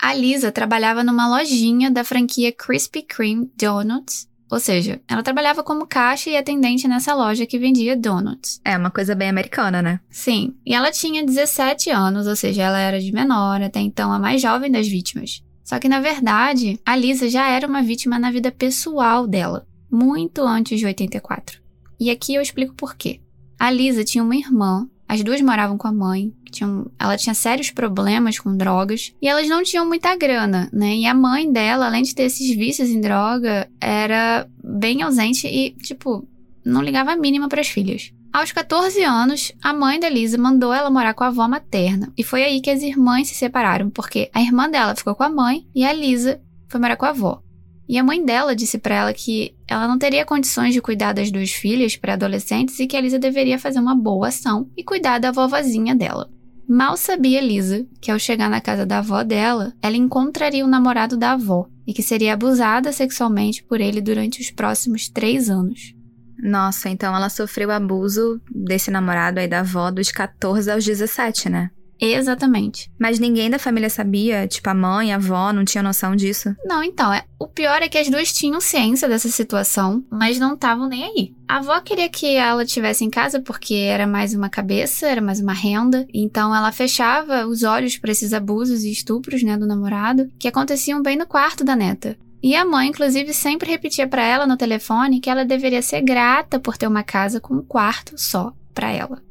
A 0.00 0.12
Lisa 0.12 0.52
trabalhava 0.52 1.02
numa 1.02 1.26
lojinha 1.26 1.90
da 1.90 2.04
franquia 2.04 2.52
Krispy 2.52 3.02
Kreme 3.02 3.50
Donuts 3.56 4.28
ou 4.50 4.60
seja, 4.60 5.00
ela 5.08 5.22
trabalhava 5.22 5.62
como 5.62 5.86
caixa 5.86 6.30
e 6.30 6.36
atendente 6.36 6.86
nessa 6.86 7.14
loja 7.14 7.46
que 7.46 7.58
vendia 7.58 7.96
donuts. 7.96 8.60
É 8.64 8.76
uma 8.76 8.90
coisa 8.90 9.14
bem 9.14 9.28
americana, 9.28 9.82
né? 9.82 10.00
Sim. 10.08 10.54
E 10.64 10.74
ela 10.74 10.90
tinha 10.90 11.24
17 11.24 11.90
anos, 11.90 12.26
ou 12.26 12.36
seja, 12.36 12.62
ela 12.62 12.78
era 12.78 13.00
de 13.00 13.12
menor, 13.12 13.60
até 13.60 13.80
então 13.80 14.12
a 14.12 14.18
mais 14.18 14.40
jovem 14.40 14.70
das 14.70 14.86
vítimas. 14.86 15.42
Só 15.64 15.80
que 15.80 15.88
na 15.88 16.00
verdade, 16.00 16.78
a 16.86 16.94
Lisa 16.94 17.28
já 17.28 17.48
era 17.48 17.66
uma 17.66 17.82
vítima 17.82 18.18
na 18.18 18.30
vida 18.30 18.52
pessoal 18.52 19.26
dela, 19.26 19.66
muito 19.90 20.42
antes 20.42 20.78
de 20.78 20.86
84. 20.86 21.60
E 21.98 22.10
aqui 22.10 22.34
eu 22.34 22.42
explico 22.42 22.74
por 22.74 22.94
quê. 22.94 23.20
A 23.58 23.70
Lisa 23.70 24.04
tinha 24.04 24.22
uma 24.22 24.36
irmã 24.36 24.88
as 25.08 25.22
duas 25.22 25.40
moravam 25.40 25.78
com 25.78 25.86
a 25.86 25.92
mãe, 25.92 26.32
tinham, 26.50 26.90
ela 26.98 27.16
tinha 27.16 27.34
sérios 27.34 27.70
problemas 27.70 28.38
com 28.38 28.56
drogas 28.56 29.12
e 29.20 29.28
elas 29.28 29.48
não 29.48 29.62
tinham 29.62 29.86
muita 29.86 30.16
grana, 30.16 30.68
né? 30.72 30.96
E 30.96 31.06
a 31.06 31.14
mãe 31.14 31.50
dela, 31.50 31.86
além 31.86 32.02
de 32.02 32.14
ter 32.14 32.24
esses 32.24 32.54
vícios 32.56 32.88
em 32.88 33.00
droga, 33.00 33.68
era 33.80 34.48
bem 34.62 35.02
ausente 35.02 35.46
e, 35.46 35.70
tipo, 35.82 36.26
não 36.64 36.82
ligava 36.82 37.12
a 37.12 37.16
mínima 37.16 37.48
para 37.48 37.60
as 37.60 37.68
filhas. 37.68 38.12
Aos 38.32 38.52
14 38.52 39.02
anos, 39.02 39.52
a 39.62 39.72
mãe 39.72 39.98
da 39.98 40.10
Lisa 40.10 40.36
mandou 40.36 40.72
ela 40.72 40.90
morar 40.90 41.14
com 41.14 41.24
a 41.24 41.28
avó 41.28 41.48
materna. 41.48 42.12
E 42.18 42.22
foi 42.22 42.44
aí 42.44 42.60
que 42.60 42.68
as 42.68 42.82
irmãs 42.82 43.28
se 43.28 43.34
separaram, 43.34 43.88
porque 43.88 44.28
a 44.34 44.42
irmã 44.42 44.68
dela 44.68 44.94
ficou 44.94 45.14
com 45.14 45.22
a 45.22 45.30
mãe 45.30 45.66
e 45.74 45.84
a 45.84 45.92
Lisa 45.92 46.40
foi 46.68 46.78
morar 46.78 46.96
com 46.96 47.06
a 47.06 47.10
avó. 47.10 47.42
E 47.88 47.98
a 47.98 48.04
mãe 48.04 48.24
dela 48.24 48.56
disse 48.56 48.78
para 48.78 48.94
ela 48.96 49.12
que 49.14 49.54
ela 49.68 49.86
não 49.86 49.98
teria 49.98 50.24
condições 50.24 50.74
de 50.74 50.80
cuidar 50.80 51.12
das 51.12 51.30
duas 51.30 51.52
filhas 51.52 51.96
pré-adolescentes 51.96 52.78
e 52.80 52.86
que 52.86 52.96
a 52.96 53.00
Lisa 53.00 53.18
deveria 53.18 53.58
fazer 53.58 53.78
uma 53.78 53.94
boa 53.94 54.28
ação 54.28 54.68
e 54.76 54.82
cuidar 54.82 55.18
da 55.18 55.30
vovozinha 55.30 55.94
dela. 55.94 56.28
Mal 56.68 56.96
sabia 56.96 57.40
Lisa 57.40 57.86
que 58.00 58.10
ao 58.10 58.18
chegar 58.18 58.50
na 58.50 58.60
casa 58.60 58.84
da 58.84 58.98
avó 58.98 59.22
dela, 59.22 59.72
ela 59.80 59.96
encontraria 59.96 60.64
o 60.64 60.68
namorado 60.68 61.16
da 61.16 61.32
avó 61.32 61.68
e 61.86 61.92
que 61.92 62.02
seria 62.02 62.32
abusada 62.32 62.90
sexualmente 62.92 63.62
por 63.62 63.80
ele 63.80 64.00
durante 64.00 64.40
os 64.40 64.50
próximos 64.50 65.08
três 65.08 65.48
anos. 65.48 65.94
Nossa, 66.38 66.88
então 66.88 67.14
ela 67.14 67.28
sofreu 67.28 67.70
abuso 67.70 68.40
desse 68.50 68.90
namorado 68.90 69.38
aí 69.38 69.46
da 69.46 69.60
avó 69.60 69.90
dos 69.92 70.10
14 70.10 70.70
aos 70.70 70.84
17, 70.84 71.48
né? 71.48 71.70
Exatamente. 72.00 72.90
Mas 72.98 73.18
ninguém 73.18 73.50
da 73.50 73.58
família 73.58 73.88
sabia? 73.88 74.46
Tipo, 74.46 74.70
a 74.70 74.74
mãe, 74.74 75.12
a 75.12 75.16
avó, 75.16 75.52
não 75.52 75.64
tinha 75.64 75.82
noção 75.82 76.14
disso? 76.14 76.54
Não, 76.64 76.82
então, 76.82 77.12
é, 77.12 77.24
o 77.38 77.46
pior 77.46 77.82
é 77.82 77.88
que 77.88 77.98
as 77.98 78.08
duas 78.08 78.32
tinham 78.32 78.60
ciência 78.60 79.08
dessa 79.08 79.28
situação, 79.28 80.04
mas 80.10 80.38
não 80.38 80.54
estavam 80.54 80.88
nem 80.88 81.04
aí. 81.04 81.34
A 81.48 81.56
avó 81.58 81.80
queria 81.80 82.08
que 82.08 82.34
ela 82.34 82.64
tivesse 82.64 83.04
em 83.04 83.10
casa 83.10 83.40
porque 83.40 83.74
era 83.74 84.06
mais 84.06 84.34
uma 84.34 84.48
cabeça, 84.48 85.06
era 85.06 85.20
mais 85.20 85.40
uma 85.40 85.52
renda, 85.52 86.06
então 86.12 86.54
ela 86.54 86.72
fechava 86.72 87.46
os 87.46 87.62
olhos 87.62 87.96
para 87.96 88.10
esses 88.10 88.32
abusos 88.32 88.84
e 88.84 88.90
estupros, 88.90 89.42
né, 89.42 89.56
do 89.56 89.66
namorado, 89.66 90.30
que 90.38 90.48
aconteciam 90.48 91.02
bem 91.02 91.16
no 91.16 91.26
quarto 91.26 91.64
da 91.64 91.76
neta. 91.76 92.16
E 92.42 92.54
a 92.54 92.64
mãe, 92.64 92.88
inclusive, 92.88 93.32
sempre 93.32 93.70
repetia 93.70 94.06
para 94.06 94.22
ela 94.22 94.46
no 94.46 94.56
telefone 94.56 95.20
que 95.20 95.30
ela 95.30 95.44
deveria 95.44 95.82
ser 95.82 96.02
grata 96.02 96.60
por 96.60 96.76
ter 96.76 96.86
uma 96.86 97.02
casa 97.02 97.40
com 97.40 97.54
um 97.54 97.62
quarto 97.62 98.12
só 98.16 98.52
para 98.74 98.92
ela. 98.92 99.25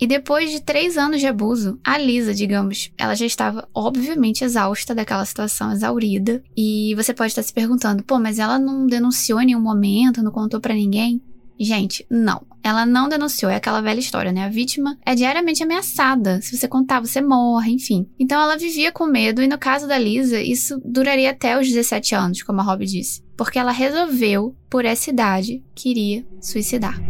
E 0.00 0.06
depois 0.06 0.50
de 0.50 0.60
três 0.60 0.96
anos 0.96 1.20
de 1.20 1.26
abuso, 1.26 1.78
a 1.84 1.96
Lisa, 1.96 2.34
digamos, 2.34 2.90
ela 2.98 3.14
já 3.14 3.26
estava 3.26 3.68
obviamente 3.72 4.44
exausta 4.44 4.94
daquela 4.94 5.24
situação, 5.24 5.72
exaurida. 5.72 6.42
E 6.56 6.94
você 6.96 7.14
pode 7.14 7.28
estar 7.28 7.42
se 7.42 7.52
perguntando, 7.52 8.02
pô, 8.02 8.18
mas 8.18 8.38
ela 8.38 8.58
não 8.58 8.86
denunciou 8.86 9.40
em 9.40 9.46
nenhum 9.46 9.60
momento, 9.60 10.22
não 10.22 10.32
contou 10.32 10.60
para 10.60 10.74
ninguém? 10.74 11.22
Gente, 11.58 12.04
não. 12.10 12.42
Ela 12.62 12.84
não 12.84 13.08
denunciou, 13.08 13.50
é 13.50 13.56
aquela 13.56 13.80
velha 13.80 14.00
história, 14.00 14.32
né? 14.32 14.44
A 14.44 14.48
vítima 14.48 14.98
é 15.04 15.14
diariamente 15.14 15.62
ameaçada. 15.62 16.40
Se 16.40 16.56
você 16.56 16.66
contar, 16.66 17.00
você 17.00 17.20
morre, 17.20 17.72
enfim. 17.72 18.08
Então 18.18 18.40
ela 18.40 18.56
vivia 18.56 18.90
com 18.90 19.06
medo 19.06 19.42
e 19.42 19.46
no 19.46 19.58
caso 19.58 19.86
da 19.86 19.98
Lisa, 19.98 20.40
isso 20.40 20.80
duraria 20.84 21.30
até 21.30 21.58
os 21.58 21.68
17 21.68 22.14
anos, 22.14 22.42
como 22.42 22.60
a 22.60 22.64
Rob 22.64 22.84
disse. 22.84 23.22
Porque 23.36 23.58
ela 23.58 23.72
resolveu, 23.72 24.56
por 24.68 24.84
essa 24.84 25.10
idade, 25.10 25.62
que 25.74 25.90
iria 25.90 26.26
suicidar. 26.40 27.00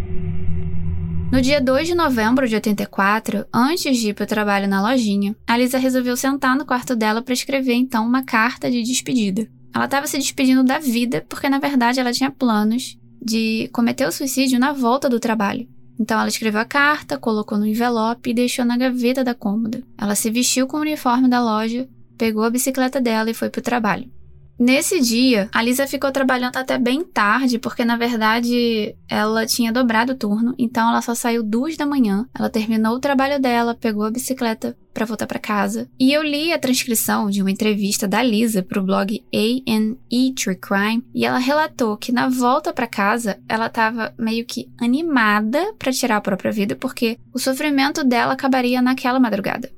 No 1.30 1.40
dia 1.42 1.60
2 1.60 1.88
de 1.88 1.94
novembro 1.94 2.46
de 2.46 2.54
84, 2.54 3.46
antes 3.52 3.98
de 3.98 4.10
ir 4.10 4.14
para 4.14 4.24
o 4.24 4.26
trabalho 4.26 4.68
na 4.68 4.80
lojinha, 4.80 5.34
a 5.46 5.56
Lisa 5.56 5.78
resolveu 5.78 6.16
sentar 6.16 6.56
no 6.56 6.64
quarto 6.64 6.94
dela 6.94 7.22
para 7.22 7.34
escrever 7.34 7.74
então 7.74 8.06
uma 8.06 8.22
carta 8.22 8.70
de 8.70 8.82
despedida. 8.82 9.48
Ela 9.74 9.86
estava 9.86 10.06
se 10.06 10.16
despedindo 10.16 10.62
da 10.62 10.78
vida 10.78 11.24
porque, 11.28 11.48
na 11.48 11.58
verdade, 11.58 11.98
ela 11.98 12.12
tinha 12.12 12.30
planos 12.30 12.96
de 13.20 13.68
cometer 13.72 14.06
o 14.06 14.12
suicídio 14.12 14.60
na 14.60 14.72
volta 14.72 15.08
do 15.08 15.18
trabalho. 15.18 15.68
Então 15.98 16.18
ela 16.18 16.28
escreveu 16.28 16.60
a 16.60 16.64
carta, 16.64 17.18
colocou 17.18 17.58
no 17.58 17.66
envelope 17.66 18.30
e 18.30 18.34
deixou 18.34 18.64
na 18.64 18.76
gaveta 18.76 19.24
da 19.24 19.34
cômoda. 19.34 19.82
Ela 19.98 20.14
se 20.14 20.30
vestiu 20.30 20.66
com 20.66 20.76
o 20.76 20.80
uniforme 20.80 21.28
da 21.28 21.42
loja, 21.42 21.88
pegou 22.18 22.44
a 22.44 22.50
bicicleta 22.50 23.00
dela 23.00 23.30
e 23.30 23.34
foi 23.34 23.50
para 23.50 23.60
o 23.60 23.62
trabalho. 23.62 24.10
Nesse 24.56 25.00
dia, 25.00 25.48
a 25.52 25.60
Lisa 25.60 25.84
ficou 25.84 26.12
trabalhando 26.12 26.56
até 26.56 26.78
bem 26.78 27.02
tarde, 27.02 27.58
porque 27.58 27.84
na 27.84 27.96
verdade 27.96 28.94
ela 29.08 29.44
tinha 29.44 29.72
dobrado 29.72 30.12
o 30.12 30.16
turno, 30.16 30.54
então 30.56 30.88
ela 30.88 31.02
só 31.02 31.12
saiu 31.12 31.42
duas 31.42 31.76
da 31.76 31.84
manhã. 31.84 32.28
Ela 32.32 32.48
terminou 32.48 32.94
o 32.94 33.00
trabalho 33.00 33.40
dela, 33.40 33.74
pegou 33.74 34.04
a 34.04 34.10
bicicleta 34.12 34.76
para 34.92 35.06
voltar 35.06 35.26
para 35.26 35.40
casa. 35.40 35.90
E 35.98 36.12
eu 36.12 36.22
li 36.22 36.52
a 36.52 36.58
transcrição 36.58 37.28
de 37.28 37.42
uma 37.42 37.50
entrevista 37.50 38.06
da 38.06 38.22
Lisa 38.22 38.62
pro 38.62 38.84
blog 38.84 39.24
A&E 39.34 40.32
True 40.34 40.56
Crime, 40.56 41.04
e 41.12 41.26
ela 41.26 41.38
relatou 41.38 41.96
que 41.96 42.12
na 42.12 42.28
volta 42.28 42.72
para 42.72 42.86
casa 42.86 43.40
ela 43.48 43.66
estava 43.66 44.14
meio 44.16 44.46
que 44.46 44.70
animada 44.80 45.74
para 45.76 45.92
tirar 45.92 46.18
a 46.18 46.20
própria 46.20 46.52
vida, 46.52 46.76
porque 46.76 47.18
o 47.32 47.40
sofrimento 47.40 48.04
dela 48.04 48.34
acabaria 48.34 48.80
naquela 48.80 49.18
madrugada. 49.18 49.68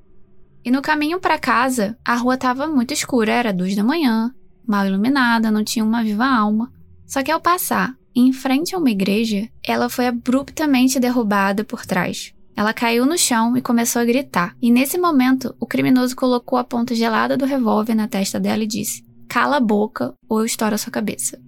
E 0.62 0.70
no 0.70 0.82
caminho 0.82 1.18
para 1.18 1.38
casa, 1.38 1.96
a 2.04 2.14
rua 2.14 2.34
estava 2.34 2.66
muito 2.66 2.92
escura, 2.92 3.32
era 3.32 3.54
duas 3.54 3.74
da 3.74 3.82
manhã 3.82 4.34
mal 4.66 4.86
iluminada, 4.86 5.50
não 5.50 5.64
tinha 5.64 5.84
uma 5.84 6.02
viva 6.02 6.26
alma. 6.26 6.72
Só 7.06 7.22
que 7.22 7.30
ao 7.30 7.40
passar 7.40 7.94
em 8.14 8.32
frente 8.32 8.74
a 8.74 8.78
uma 8.78 8.90
igreja, 8.90 9.48
ela 9.62 9.88
foi 9.88 10.06
abruptamente 10.06 10.98
derrubada 10.98 11.64
por 11.64 11.84
trás. 11.84 12.32
Ela 12.56 12.72
caiu 12.72 13.04
no 13.04 13.18
chão 13.18 13.54
e 13.56 13.60
começou 13.60 14.00
a 14.00 14.04
gritar. 14.04 14.56
E 14.62 14.70
nesse 14.70 14.96
momento, 14.96 15.54
o 15.60 15.66
criminoso 15.66 16.16
colocou 16.16 16.58
a 16.58 16.64
ponta 16.64 16.94
gelada 16.94 17.36
do 17.36 17.44
revólver 17.44 17.94
na 17.94 18.08
testa 18.08 18.40
dela 18.40 18.64
e 18.64 18.66
disse: 18.66 19.04
Cala 19.28 19.58
a 19.58 19.60
boca 19.60 20.14
ou 20.26 20.40
eu 20.40 20.46
estouro 20.46 20.74
a 20.74 20.78
sua 20.78 20.90
cabeça. 20.90 21.38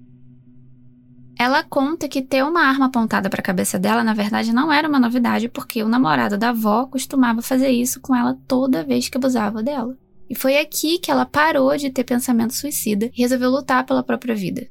Ela 1.39 1.63
conta 1.63 2.09
que 2.09 2.21
ter 2.21 2.45
uma 2.45 2.63
arma 2.63 2.87
apontada 2.87 3.31
para 3.31 3.41
a 3.41 3.45
cabeça 3.45 3.79
dela, 3.79 4.03
na 4.03 4.13
verdade, 4.13 4.53
não 4.53 4.73
era 4.73 4.89
uma 4.89 4.99
novidade, 4.99 5.49
porque 5.49 5.83
o 5.83 5.89
namorado 5.89 6.37
da 6.37 6.51
avó 6.51 6.85
costumava 6.87 7.41
fazer 7.41 7.71
isso 7.71 8.01
com 8.01 8.15
ela 8.15 8.37
toda 8.47 8.85
vez 8.85 9.09
que 9.09 9.17
abusava 9.17 9.63
dela. 9.63 9.97
E 10.29 10.35
foi 10.35 10.59
aqui 10.59 10.99
que 10.99 11.11
ela 11.11 11.25
parou 11.25 11.77
de 11.77 11.91
ter 11.91 12.05
pensamento 12.05 12.55
suicida 12.55 13.11
e 13.17 13.23
resolveu 13.23 13.51
lutar 13.51 13.85
pela 13.87 14.03
própria 14.03 14.35
vida. 14.35 14.69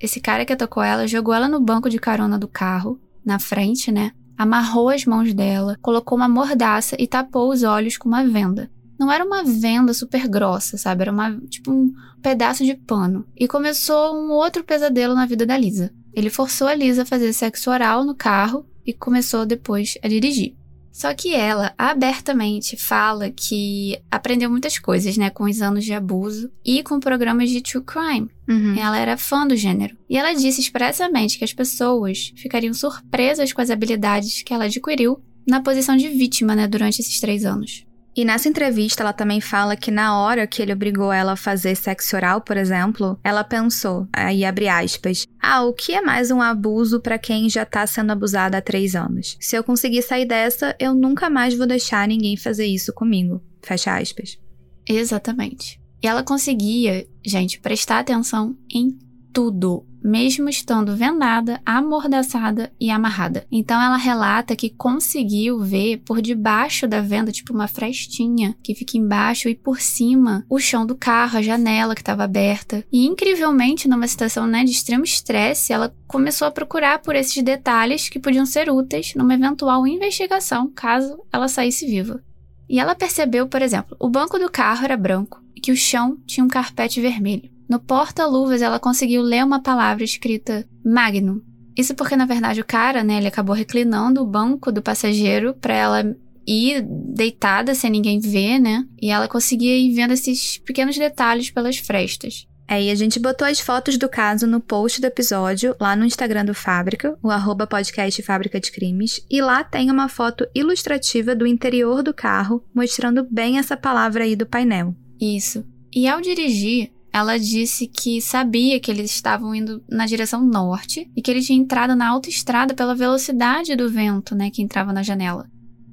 Esse 0.00 0.20
cara 0.20 0.44
que 0.44 0.52
atacou 0.52 0.82
ela 0.82 1.06
jogou 1.06 1.34
ela 1.34 1.48
no 1.48 1.60
banco 1.60 1.88
de 1.88 1.98
carona 1.98 2.38
do 2.38 2.48
carro, 2.48 3.00
na 3.24 3.38
frente, 3.38 3.90
né? 3.90 4.12
Amarrou 4.36 4.88
as 4.88 5.04
mãos 5.04 5.32
dela, 5.32 5.78
colocou 5.80 6.16
uma 6.16 6.28
mordaça 6.28 6.96
e 6.98 7.06
tapou 7.06 7.50
os 7.50 7.62
olhos 7.62 7.96
com 7.96 8.08
uma 8.08 8.24
venda. 8.24 8.70
Não 8.98 9.10
era 9.10 9.24
uma 9.24 9.42
venda 9.42 9.92
super 9.92 10.28
grossa, 10.28 10.76
sabe? 10.76 11.02
Era 11.02 11.12
uma, 11.12 11.36
tipo 11.48 11.72
um 11.72 11.92
pedaço 12.20 12.64
de 12.64 12.74
pano. 12.74 13.26
E 13.36 13.48
começou 13.48 14.14
um 14.14 14.30
outro 14.30 14.62
pesadelo 14.62 15.14
na 15.14 15.26
vida 15.26 15.44
da 15.44 15.56
Lisa. 15.56 15.92
Ele 16.14 16.30
forçou 16.30 16.68
a 16.68 16.74
Lisa 16.74 17.02
a 17.02 17.06
fazer 17.06 17.32
sexo 17.32 17.70
oral 17.70 18.04
no 18.04 18.14
carro 18.14 18.66
e 18.86 18.92
começou 18.92 19.46
depois 19.46 19.98
a 20.02 20.08
dirigir. 20.08 20.54
Só 20.92 21.14
que 21.14 21.34
ela 21.34 21.72
abertamente 21.78 22.76
fala 22.76 23.30
que 23.30 23.98
aprendeu 24.10 24.50
muitas 24.50 24.78
coisas, 24.78 25.16
né, 25.16 25.30
com 25.30 25.44
os 25.44 25.62
anos 25.62 25.84
de 25.84 25.94
abuso 25.94 26.50
e 26.64 26.82
com 26.82 27.00
programas 27.00 27.48
de 27.48 27.62
true 27.62 27.82
crime. 27.82 28.30
Uhum. 28.48 28.76
Ela 28.76 28.98
era 28.98 29.16
fã 29.16 29.46
do 29.46 29.56
gênero. 29.56 29.96
E 30.08 30.18
ela 30.18 30.34
disse 30.34 30.60
expressamente 30.60 31.38
que 31.38 31.44
as 31.44 31.52
pessoas 31.54 32.32
ficariam 32.36 32.74
surpresas 32.74 33.52
com 33.52 33.62
as 33.62 33.70
habilidades 33.70 34.42
que 34.42 34.52
ela 34.52 34.64
adquiriu 34.64 35.18
na 35.48 35.62
posição 35.62 35.96
de 35.96 36.08
vítima, 36.08 36.54
né, 36.54 36.68
durante 36.68 37.00
esses 37.00 37.18
três 37.18 37.44
anos. 37.44 37.84
E 38.14 38.24
nessa 38.24 38.48
entrevista, 38.48 39.02
ela 39.02 39.12
também 39.12 39.40
fala 39.40 39.74
que 39.74 39.90
na 39.90 40.18
hora 40.20 40.46
que 40.46 40.60
ele 40.60 40.72
obrigou 40.72 41.10
ela 41.10 41.32
a 41.32 41.36
fazer 41.36 41.74
sexo 41.74 42.14
oral, 42.14 42.42
por 42.42 42.58
exemplo, 42.58 43.18
ela 43.24 43.42
pensou, 43.42 44.06
aí 44.12 44.44
abre 44.44 44.68
aspas, 44.68 45.26
ah, 45.40 45.62
o 45.62 45.72
que 45.72 45.94
é 45.94 46.02
mais 46.02 46.30
um 46.30 46.40
abuso 46.40 47.00
para 47.00 47.18
quem 47.18 47.48
já 47.48 47.64
tá 47.64 47.86
sendo 47.86 48.12
abusada 48.12 48.58
há 48.58 48.62
três 48.62 48.94
anos? 48.94 49.36
Se 49.40 49.56
eu 49.56 49.64
conseguir 49.64 50.02
sair 50.02 50.26
dessa, 50.26 50.76
eu 50.78 50.94
nunca 50.94 51.30
mais 51.30 51.56
vou 51.56 51.66
deixar 51.66 52.06
ninguém 52.06 52.36
fazer 52.36 52.66
isso 52.66 52.92
comigo. 52.92 53.42
Fecha 53.62 53.96
aspas. 53.96 54.38
Exatamente. 54.86 55.80
E 56.02 56.06
ela 56.06 56.22
conseguia, 56.22 57.06
gente, 57.24 57.60
prestar 57.60 58.00
atenção 58.00 58.56
em 58.70 58.98
tudo, 59.32 59.86
mesmo 60.02 60.48
estando 60.48 60.96
vendada, 60.96 61.60
amordaçada 61.64 62.72
e 62.78 62.90
amarrada. 62.90 63.46
Então 63.50 63.80
ela 63.80 63.96
relata 63.96 64.56
que 64.56 64.70
conseguiu 64.70 65.60
ver 65.60 66.02
por 66.04 66.20
debaixo 66.20 66.86
da 66.86 67.00
venda, 67.00 67.32
tipo 67.32 67.52
uma 67.52 67.68
frestinha 67.68 68.54
que 68.62 68.74
fica 68.74 68.98
embaixo 68.98 69.48
e 69.48 69.54
por 69.54 69.80
cima 69.80 70.44
o 70.48 70.58
chão 70.58 70.84
do 70.84 70.94
carro, 70.94 71.38
a 71.38 71.42
janela 71.42 71.94
que 71.94 72.02
estava 72.02 72.24
aberta. 72.24 72.84
E 72.92 73.06
incrivelmente, 73.06 73.88
numa 73.88 74.06
situação 74.06 74.46
né, 74.46 74.64
de 74.64 74.72
extremo 74.72 75.04
estresse, 75.04 75.72
ela 75.72 75.94
começou 76.06 76.46
a 76.46 76.52
procurar 76.52 76.98
por 76.98 77.14
esses 77.14 77.42
detalhes 77.42 78.08
que 78.08 78.18
podiam 78.18 78.44
ser 78.44 78.70
úteis 78.70 79.14
numa 79.14 79.34
eventual 79.34 79.86
investigação, 79.86 80.70
caso 80.74 81.18
ela 81.32 81.48
saísse 81.48 81.86
viva. 81.86 82.22
E 82.68 82.78
ela 82.78 82.94
percebeu, 82.94 83.46
por 83.46 83.60
exemplo, 83.60 83.96
o 84.00 84.08
banco 84.08 84.38
do 84.38 84.50
carro 84.50 84.84
era 84.84 84.96
branco 84.96 85.42
e 85.54 85.60
que 85.60 85.70
o 85.70 85.76
chão 85.76 86.16
tinha 86.26 86.44
um 86.44 86.48
carpete 86.48 87.00
vermelho. 87.00 87.51
No 87.68 87.78
porta-luvas, 87.78 88.62
ela 88.62 88.78
conseguiu 88.78 89.22
ler 89.22 89.44
uma 89.44 89.62
palavra 89.62 90.04
escrita 90.04 90.66
Magnum. 90.84 91.40
Isso 91.76 91.94
porque, 91.94 92.16
na 92.16 92.26
verdade, 92.26 92.60
o 92.60 92.64
cara, 92.64 93.02
né, 93.02 93.16
ele 93.16 93.28
acabou 93.28 93.54
reclinando 93.54 94.20
o 94.20 94.26
banco 94.26 94.70
do 94.70 94.82
passageiro 94.82 95.54
para 95.54 95.74
ela 95.74 96.16
ir 96.46 96.84
deitada 96.86 97.74
sem 97.74 97.90
ninguém 97.90 98.20
ver, 98.20 98.58
né? 98.58 98.84
E 99.00 99.10
ela 99.10 99.28
conseguia 99.28 99.76
ir 99.76 99.94
vendo 99.94 100.12
esses 100.12 100.58
pequenos 100.58 100.96
detalhes 100.96 101.50
pelas 101.50 101.78
frestas. 101.78 102.46
É, 102.68 102.84
e 102.84 102.90
a 102.90 102.94
gente 102.94 103.20
botou 103.20 103.46
as 103.46 103.60
fotos 103.60 103.98
do 103.98 104.08
caso 104.08 104.46
no 104.46 104.60
post 104.60 105.00
do 105.00 105.06
episódio, 105.06 105.76
lá 105.80 105.94
no 105.94 106.04
Instagram 106.04 106.44
do 106.44 106.54
Fábrica, 106.54 107.18
o 107.22 107.30
arroba 107.30 107.66
podcast 107.66 108.22
Fábrica 108.22 108.58
de 108.58 108.70
Crimes, 108.72 109.24
e 109.30 109.42
lá 109.42 109.62
tem 109.62 109.90
uma 109.90 110.08
foto 110.08 110.46
ilustrativa 110.54 111.34
do 111.34 111.46
interior 111.46 112.02
do 112.02 112.14
carro, 112.14 112.64
mostrando 112.74 113.26
bem 113.30 113.58
essa 113.58 113.76
palavra 113.76 114.24
aí 114.24 114.34
do 114.34 114.46
painel. 114.46 114.94
Isso. 115.20 115.64
E 115.94 116.08
ao 116.08 116.20
dirigir, 116.20 116.90
ela 117.12 117.38
disse 117.38 117.86
que 117.86 118.20
sabia 118.20 118.80
que 118.80 118.90
eles 118.90 119.10
estavam 119.10 119.54
indo 119.54 119.82
na 119.88 120.06
direção 120.06 120.42
norte 120.44 121.10
e 121.14 121.20
que 121.20 121.30
ele 121.30 121.42
tinha 121.42 121.58
entrado 121.58 121.94
na 121.94 122.08
autoestrada 122.08 122.74
pela 122.74 122.94
velocidade 122.94 123.76
do 123.76 123.90
vento, 123.90 124.34
né, 124.34 124.50
que 124.50 124.62
entrava 124.62 124.92
na 124.92 125.02
janela. 125.02 125.46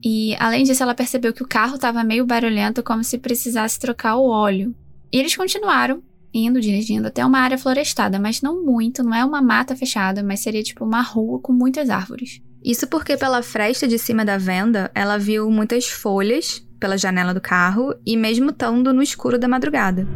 E 0.03 0.33
além 0.39 0.63
disso, 0.63 0.81
ela 0.81 0.95
percebeu 0.95 1.33
que 1.33 1.43
o 1.43 1.47
carro 1.47 1.75
estava 1.75 2.03
meio 2.03 2.25
barulhento, 2.25 2.81
como 2.81 3.03
se 3.03 3.17
precisasse 3.17 3.77
trocar 3.77 4.15
o 4.15 4.29
óleo. 4.29 4.73
E 5.11 5.19
eles 5.19 5.35
continuaram 5.35 6.01
indo, 6.33 6.61
dirigindo 6.61 7.07
até 7.07 7.25
uma 7.25 7.39
área 7.39 7.57
florestada, 7.57 8.19
mas 8.19 8.41
não 8.41 8.63
muito, 8.63 9.03
não 9.03 9.15
é 9.15 9.25
uma 9.25 9.41
mata 9.41 9.75
fechada, 9.75 10.23
mas 10.23 10.39
seria 10.39 10.63
tipo 10.63 10.85
uma 10.85 11.01
rua 11.01 11.39
com 11.39 11.51
muitas 11.51 11.89
árvores. 11.89 12.39
Isso 12.63 12.87
porque 12.87 13.17
pela 13.17 13.41
fresta 13.41 13.87
de 13.87 13.97
cima 13.97 14.23
da 14.23 14.37
venda, 14.37 14.91
ela 14.93 15.17
viu 15.17 15.49
muitas 15.49 15.87
folhas 15.87 16.65
pela 16.79 16.97
janela 16.97 17.33
do 17.33 17.41
carro 17.41 17.93
e 18.05 18.15
mesmo 18.15 18.51
estando 18.51 18.93
no 18.93 19.01
escuro 19.01 19.39
da 19.39 19.47
madrugada. 19.47 20.07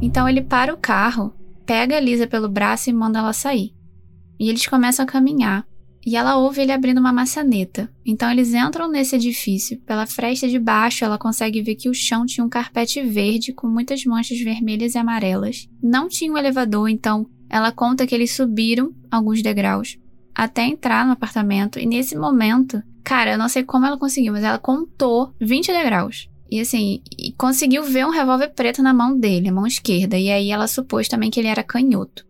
Então 0.00 0.28
ele 0.28 0.42
para 0.42 0.72
o 0.72 0.76
carro, 0.76 1.34
pega 1.64 1.96
a 1.96 2.00
Lisa 2.00 2.26
pelo 2.26 2.48
braço 2.48 2.90
e 2.90 2.92
manda 2.92 3.18
ela 3.18 3.32
sair. 3.32 3.74
E 4.38 4.48
eles 4.48 4.66
começam 4.66 5.04
a 5.04 5.08
caminhar. 5.08 5.66
E 6.04 6.14
ela 6.14 6.36
ouve 6.36 6.60
ele 6.60 6.70
abrindo 6.70 6.98
uma 6.98 7.12
maçaneta. 7.12 7.90
Então 8.04 8.30
eles 8.30 8.54
entram 8.54 8.88
nesse 8.88 9.16
edifício. 9.16 9.80
Pela 9.80 10.06
fresta 10.06 10.48
de 10.48 10.58
baixo, 10.58 11.04
ela 11.04 11.18
consegue 11.18 11.60
ver 11.62 11.74
que 11.74 11.88
o 11.88 11.94
chão 11.94 12.24
tinha 12.24 12.44
um 12.44 12.48
carpete 12.48 13.02
verde 13.02 13.52
com 13.52 13.66
muitas 13.66 14.04
manchas 14.04 14.38
vermelhas 14.38 14.94
e 14.94 14.98
amarelas. 14.98 15.68
Não 15.82 16.08
tinha 16.08 16.32
um 16.32 16.38
elevador, 16.38 16.88
então 16.88 17.26
ela 17.50 17.72
conta 17.72 18.06
que 18.06 18.14
eles 18.14 18.32
subiram 18.32 18.94
alguns 19.10 19.42
degraus 19.42 19.98
até 20.36 20.64
entrar 20.66 21.06
no 21.06 21.12
apartamento. 21.12 21.80
E 21.80 21.86
nesse 21.86 22.14
momento, 22.14 22.82
cara, 23.02 23.32
eu 23.32 23.38
não 23.38 23.48
sei 23.48 23.64
como 23.64 23.86
ela 23.86 23.98
conseguiu, 23.98 24.34
mas 24.34 24.44
ela 24.44 24.58
contou 24.58 25.34
20 25.40 25.72
degraus. 25.72 26.28
E 26.50 26.60
assim, 26.60 27.02
e 27.18 27.32
conseguiu 27.32 27.82
ver 27.82 28.06
um 28.06 28.10
revólver 28.10 28.48
preto 28.48 28.82
na 28.82 28.94
mão 28.94 29.18
dele, 29.18 29.48
a 29.48 29.52
mão 29.52 29.66
esquerda. 29.66 30.16
E 30.18 30.30
aí 30.30 30.50
ela 30.50 30.68
supôs 30.68 31.08
também 31.08 31.30
que 31.30 31.40
ele 31.40 31.48
era 31.48 31.62
canhoto. 31.62 32.24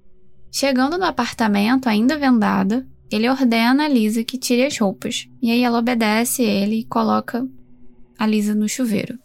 Chegando 0.50 0.96
no 0.96 1.04
apartamento, 1.04 1.86
ainda 1.86 2.18
vendada, 2.18 2.86
ele 3.10 3.28
ordena 3.28 3.84
a 3.84 3.88
Lisa 3.88 4.24
que 4.24 4.38
tire 4.38 4.64
as 4.64 4.78
roupas. 4.78 5.28
E 5.42 5.50
aí 5.50 5.62
ela 5.62 5.78
obedece 5.78 6.42
ele 6.42 6.80
e 6.80 6.84
coloca 6.84 7.46
a 8.18 8.26
Lisa 8.26 8.54
no 8.54 8.68
chuveiro. 8.68 9.18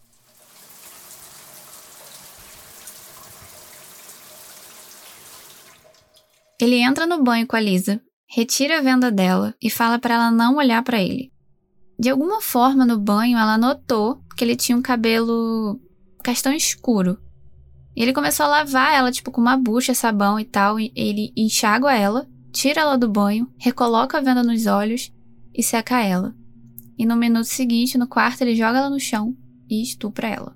Ele 6.59 6.75
entra 6.75 7.07
no 7.07 7.23
banho 7.23 7.47
com 7.47 7.55
a 7.55 7.59
Lisa, 7.59 7.99
retira 8.27 8.77
a 8.77 8.81
venda 8.81 9.11
dela 9.11 9.55
e 9.59 9.67
fala 9.67 9.97
para 9.97 10.13
ela 10.13 10.31
não 10.31 10.57
olhar 10.57 10.83
para 10.83 11.01
ele. 11.01 11.31
De 11.97 12.09
alguma 12.09 12.39
forma 12.39 12.85
no 12.85 12.99
banho 12.99 13.37
ela 13.37 13.57
notou 13.57 14.20
que 14.35 14.43
ele 14.43 14.55
tinha 14.55 14.77
um 14.77 14.81
cabelo 14.81 15.79
castanho 16.23 16.57
escuro. 16.57 17.17
E 17.95 18.01
ele 18.01 18.13
começou 18.13 18.45
a 18.45 18.49
lavar 18.49 18.93
ela 18.93 19.11
tipo 19.11 19.31
com 19.31 19.41
uma 19.41 19.57
bucha, 19.57 19.93
sabão 19.93 20.39
e 20.39 20.45
tal, 20.45 20.79
e 20.79 20.91
ele 20.95 21.33
enxágua 21.35 21.93
ela 21.93 22.27
tira 22.51 22.81
ela 22.81 22.97
do 22.97 23.09
banho, 23.09 23.49
recoloca 23.57 24.17
a 24.17 24.21
venda 24.21 24.43
nos 24.43 24.65
olhos 24.65 25.11
e 25.53 25.63
seca 25.63 26.01
ela. 26.01 26.35
E 26.97 27.05
no 27.05 27.15
minuto 27.15 27.45
seguinte, 27.45 27.97
no 27.97 28.07
quarto, 28.07 28.41
ele 28.41 28.55
joga 28.55 28.77
ela 28.77 28.89
no 28.89 28.99
chão 28.99 29.35
e 29.69 29.81
estupra 29.81 30.27
ela. 30.27 30.55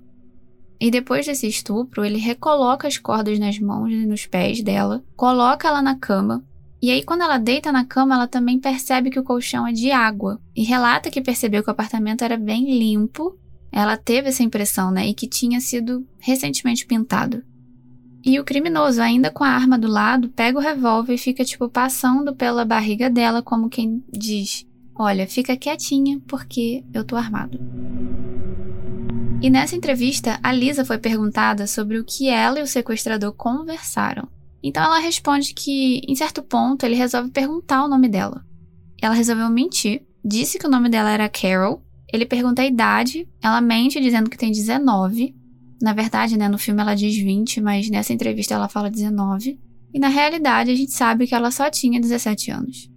E 0.78 0.90
depois 0.90 1.26
desse 1.26 1.48
estupro, 1.48 2.04
ele 2.04 2.18
recoloca 2.18 2.86
as 2.86 2.98
cordas 2.98 3.38
nas 3.38 3.58
mãos 3.58 3.90
e 3.90 4.06
nos 4.06 4.26
pés 4.26 4.62
dela, 4.62 5.02
coloca 5.16 5.66
ela 5.66 5.80
na 5.80 5.96
cama. 5.96 6.44
E 6.80 6.90
aí, 6.90 7.02
quando 7.02 7.22
ela 7.22 7.38
deita 7.38 7.72
na 7.72 7.84
cama, 7.84 8.14
ela 8.14 8.28
também 8.28 8.60
percebe 8.60 9.10
que 9.10 9.18
o 9.18 9.24
colchão 9.24 9.66
é 9.66 9.72
de 9.72 9.90
água 9.90 10.40
e 10.54 10.62
relata 10.62 11.10
que 11.10 11.22
percebeu 11.22 11.62
que 11.62 11.70
o 11.70 11.72
apartamento 11.72 12.22
era 12.22 12.36
bem 12.36 12.78
limpo. 12.78 13.38
Ela 13.72 13.96
teve 13.96 14.28
essa 14.28 14.42
impressão, 14.42 14.90
né? 14.90 15.06
E 15.06 15.14
que 15.14 15.26
tinha 15.26 15.60
sido 15.60 16.06
recentemente 16.18 16.86
pintado. 16.86 17.42
E 18.24 18.40
o 18.40 18.44
criminoso, 18.44 19.00
ainda 19.00 19.30
com 19.30 19.44
a 19.44 19.48
arma 19.48 19.78
do 19.78 19.86
lado, 19.86 20.28
pega 20.30 20.58
o 20.58 20.62
revólver 20.62 21.14
e 21.14 21.18
fica, 21.18 21.44
tipo, 21.44 21.68
passando 21.68 22.34
pela 22.34 22.64
barriga 22.64 23.08
dela, 23.08 23.42
como 23.42 23.68
quem 23.68 24.02
diz: 24.12 24.66
Olha, 24.98 25.26
fica 25.26 25.56
quietinha, 25.56 26.20
porque 26.26 26.84
eu 26.92 27.04
tô 27.04 27.16
armado. 27.16 27.58
E 29.40 29.50
nessa 29.50 29.76
entrevista, 29.76 30.40
a 30.42 30.50
Lisa 30.50 30.84
foi 30.84 30.98
perguntada 30.98 31.66
sobre 31.66 31.98
o 31.98 32.04
que 32.04 32.28
ela 32.28 32.58
e 32.58 32.62
o 32.62 32.66
sequestrador 32.66 33.32
conversaram. 33.34 34.26
Então 34.62 34.82
ela 34.82 34.98
responde 34.98 35.54
que, 35.54 36.00
em 36.08 36.14
certo 36.16 36.42
ponto, 36.42 36.84
ele 36.84 36.96
resolve 36.96 37.30
perguntar 37.30 37.84
o 37.84 37.88
nome 37.88 38.08
dela. 38.08 38.44
Ela 39.00 39.14
resolveu 39.14 39.48
mentir, 39.50 40.04
disse 40.24 40.58
que 40.58 40.66
o 40.66 40.70
nome 40.70 40.88
dela 40.88 41.10
era 41.10 41.28
Carol. 41.28 41.82
Ele 42.16 42.24
pergunta 42.24 42.62
a 42.62 42.66
idade, 42.66 43.28
ela 43.42 43.60
mente 43.60 44.00
dizendo 44.00 44.30
que 44.30 44.38
tem 44.38 44.50
19, 44.50 45.34
na 45.80 45.92
verdade, 45.92 46.38
né, 46.38 46.48
no 46.48 46.56
filme 46.56 46.80
ela 46.80 46.94
diz 46.94 47.14
20, 47.14 47.60
mas 47.60 47.90
nessa 47.90 48.12
entrevista 48.12 48.54
ela 48.54 48.68
fala 48.68 48.90
19. 48.90 49.60
E 49.92 49.98
na 49.98 50.08
realidade 50.08 50.70
a 50.70 50.74
gente 50.74 50.92
sabe 50.92 51.26
que 51.26 51.34
ela 51.34 51.50
só 51.50 51.70
tinha 51.70 52.00
17 52.00 52.50
anos. 52.50 52.90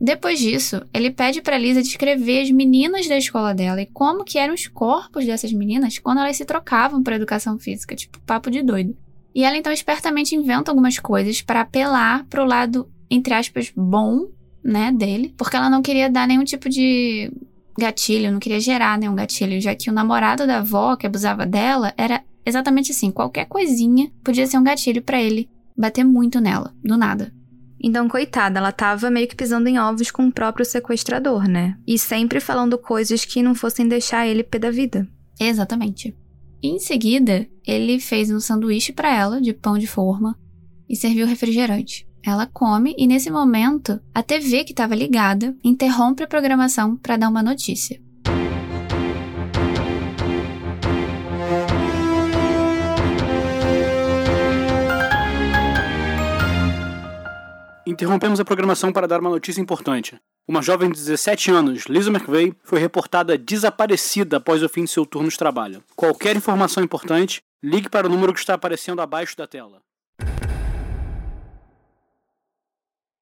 Depois 0.00 0.38
disso, 0.38 0.80
ele 0.92 1.10
pede 1.10 1.40
para 1.40 1.58
Lisa 1.58 1.82
descrever 1.82 2.42
as 2.42 2.50
meninas 2.50 3.08
da 3.08 3.16
escola 3.16 3.52
dela 3.52 3.82
e 3.82 3.86
como 3.86 4.24
que 4.24 4.38
eram 4.38 4.54
os 4.54 4.68
corpos 4.68 5.26
dessas 5.26 5.52
meninas 5.52 5.98
quando 5.98 6.18
elas 6.18 6.36
se 6.36 6.44
trocavam 6.44 7.02
para 7.02 7.16
educação 7.16 7.58
física, 7.58 7.96
tipo 7.96 8.20
papo 8.20 8.50
de 8.50 8.62
doido. 8.62 8.96
E 9.34 9.42
ela 9.42 9.56
então 9.56 9.72
espertamente 9.72 10.36
inventa 10.36 10.70
algumas 10.70 10.98
coisas 10.98 11.42
para 11.42 11.62
apelar 11.62 12.24
pro 12.26 12.44
lado 12.44 12.88
entre 13.10 13.34
aspas 13.34 13.72
bom, 13.74 14.28
né, 14.62 14.92
dele, 14.92 15.34
porque 15.36 15.56
ela 15.56 15.70
não 15.70 15.82
queria 15.82 16.10
dar 16.10 16.28
nenhum 16.28 16.44
tipo 16.44 16.68
de 16.68 17.32
gatilho, 17.78 18.32
não 18.32 18.40
queria 18.40 18.60
gerar 18.60 18.98
nenhum 18.98 19.14
gatilho, 19.14 19.60
já 19.60 19.74
que 19.74 19.88
o 19.88 19.92
namorado 19.92 20.46
da 20.46 20.58
avó 20.58 20.96
que 20.96 21.06
abusava 21.06 21.46
dela 21.46 21.94
era 21.96 22.22
exatamente 22.44 22.92
assim, 22.92 23.10
qualquer 23.10 23.46
coisinha 23.46 24.10
podia 24.24 24.46
ser 24.46 24.58
um 24.58 24.64
gatilho 24.64 25.02
para 25.02 25.20
ele 25.20 25.48
bater 25.76 26.04
muito 26.04 26.40
nela, 26.40 26.74
do 26.82 26.96
nada. 26.96 27.32
Então, 27.80 28.08
coitada, 28.08 28.58
ela 28.58 28.72
tava 28.72 29.08
meio 29.08 29.28
que 29.28 29.36
pisando 29.36 29.68
em 29.68 29.78
ovos 29.78 30.10
com 30.10 30.26
o 30.26 30.32
próprio 30.32 30.66
sequestrador, 30.66 31.46
né? 31.46 31.76
E 31.86 31.96
sempre 31.96 32.40
falando 32.40 32.76
coisas 32.76 33.24
que 33.24 33.40
não 33.40 33.54
fossem 33.54 33.86
deixar 33.86 34.26
ele 34.26 34.42
pé 34.42 34.58
da 34.58 34.70
vida. 34.70 35.06
Exatamente. 35.38 36.16
Em 36.60 36.80
seguida, 36.80 37.46
ele 37.64 38.00
fez 38.00 38.32
um 38.32 38.40
sanduíche 38.40 38.92
para 38.92 39.14
ela 39.14 39.40
de 39.40 39.52
pão 39.52 39.78
de 39.78 39.86
forma 39.86 40.36
e 40.88 40.96
serviu 40.96 41.24
refrigerante. 41.24 42.07
Ela 42.28 42.46
come 42.46 42.94
e 42.98 43.06
nesse 43.06 43.30
momento 43.30 43.98
a 44.14 44.22
TV 44.22 44.62
que 44.62 44.72
estava 44.72 44.94
ligada 44.94 45.56
interrompe 45.64 46.22
a 46.22 46.26
programação 46.26 46.94
para 46.94 47.16
dar 47.16 47.30
uma 47.30 47.42
notícia. 47.42 47.98
Interrompemos 57.86 58.38
a 58.38 58.44
programação 58.44 58.92
para 58.92 59.08
dar 59.08 59.20
uma 59.20 59.30
notícia 59.30 59.62
importante. 59.62 60.20
Uma 60.46 60.60
jovem 60.60 60.90
de 60.90 60.98
17 60.98 61.50
anos, 61.50 61.84
Lisa 61.86 62.10
McVeigh, 62.10 62.54
foi 62.62 62.78
reportada 62.78 63.38
desaparecida 63.38 64.36
após 64.36 64.62
o 64.62 64.68
fim 64.68 64.84
de 64.84 64.90
seu 64.90 65.06
turno 65.06 65.30
de 65.30 65.38
trabalho. 65.38 65.82
Qualquer 65.96 66.36
informação 66.36 66.84
importante, 66.84 67.40
ligue 67.62 67.88
para 67.88 68.06
o 68.06 68.10
número 68.10 68.34
que 68.34 68.40
está 68.40 68.52
aparecendo 68.52 69.00
abaixo 69.00 69.34
da 69.34 69.46
tela. 69.46 69.80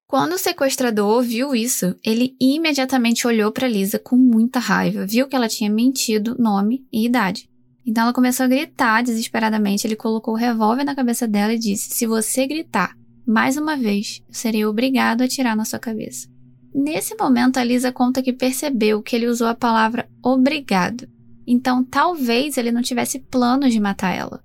Quando 0.08 0.34
o 0.34 0.38
sequestrador 0.38 1.16
ouviu 1.16 1.52
isso, 1.52 1.96
ele 2.04 2.36
imediatamente 2.40 3.26
olhou 3.26 3.50
para 3.50 3.66
Lisa 3.66 3.98
com 3.98 4.16
muita 4.16 4.60
raiva, 4.60 5.04
viu 5.04 5.26
que 5.26 5.34
ela 5.34 5.48
tinha 5.48 5.68
mentido 5.68 6.36
nome 6.38 6.86
e 6.92 7.04
idade. 7.06 7.50
Então 7.84 8.04
ela 8.04 8.12
começou 8.12 8.44
a 8.44 8.48
gritar 8.48 9.02
desesperadamente. 9.02 9.86
Ele 9.86 9.96
colocou 9.96 10.34
o 10.34 10.36
revólver 10.36 10.84
na 10.84 10.94
cabeça 10.94 11.26
dela 11.26 11.54
e 11.54 11.58
disse: 11.58 11.94
Se 11.94 12.06
você 12.06 12.46
gritar 12.46 12.96
mais 13.26 13.56
uma 13.56 13.76
vez, 13.76 14.22
eu 14.28 14.34
serei 14.34 14.64
obrigado 14.64 15.22
a 15.22 15.24
atirar 15.24 15.56
na 15.56 15.64
sua 15.64 15.78
cabeça. 15.78 16.28
Nesse 16.72 17.16
momento, 17.16 17.58
a 17.58 17.64
Lisa 17.64 17.90
conta 17.90 18.22
que 18.22 18.32
percebeu 18.32 19.02
que 19.02 19.16
ele 19.16 19.26
usou 19.26 19.48
a 19.48 19.54
palavra 19.54 20.08
obrigado. 20.22 21.08
Então 21.46 21.82
talvez 21.82 22.56
ele 22.56 22.70
não 22.70 22.82
tivesse 22.82 23.18
planos 23.18 23.72
de 23.72 23.80
matar 23.80 24.14
ela. 24.14 24.42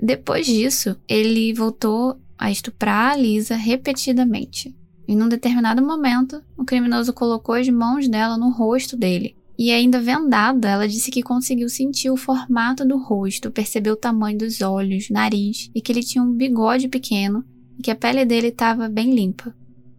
Depois 0.00 0.46
disso, 0.46 0.96
ele 1.08 1.52
voltou 1.52 2.20
a 2.38 2.50
estuprar 2.50 3.12
a 3.12 3.16
Lisa 3.16 3.56
repetidamente. 3.56 4.77
E 5.08 5.16
num 5.16 5.26
determinado 5.26 5.80
momento, 5.80 6.42
o 6.54 6.66
criminoso 6.66 7.14
colocou 7.14 7.54
as 7.54 7.66
mãos 7.70 8.06
dela 8.06 8.36
no 8.36 8.50
rosto 8.50 8.94
dele. 8.94 9.34
E 9.58 9.72
ainda 9.72 9.98
vendada, 9.98 10.68
ela 10.68 10.86
disse 10.86 11.10
que 11.10 11.22
conseguiu 11.22 11.70
sentir 11.70 12.10
o 12.10 12.16
formato 12.16 12.84
do 12.84 12.98
rosto, 12.98 13.50
percebeu 13.50 13.94
o 13.94 13.96
tamanho 13.96 14.36
dos 14.36 14.60
olhos, 14.60 15.08
nariz 15.08 15.70
e 15.74 15.80
que 15.80 15.90
ele 15.90 16.02
tinha 16.02 16.22
um 16.22 16.32
bigode 16.32 16.88
pequeno 16.88 17.42
e 17.78 17.82
que 17.82 17.90
a 17.90 17.96
pele 17.96 18.26
dele 18.26 18.48
estava 18.48 18.86
bem 18.86 19.14
limpa. 19.14 19.52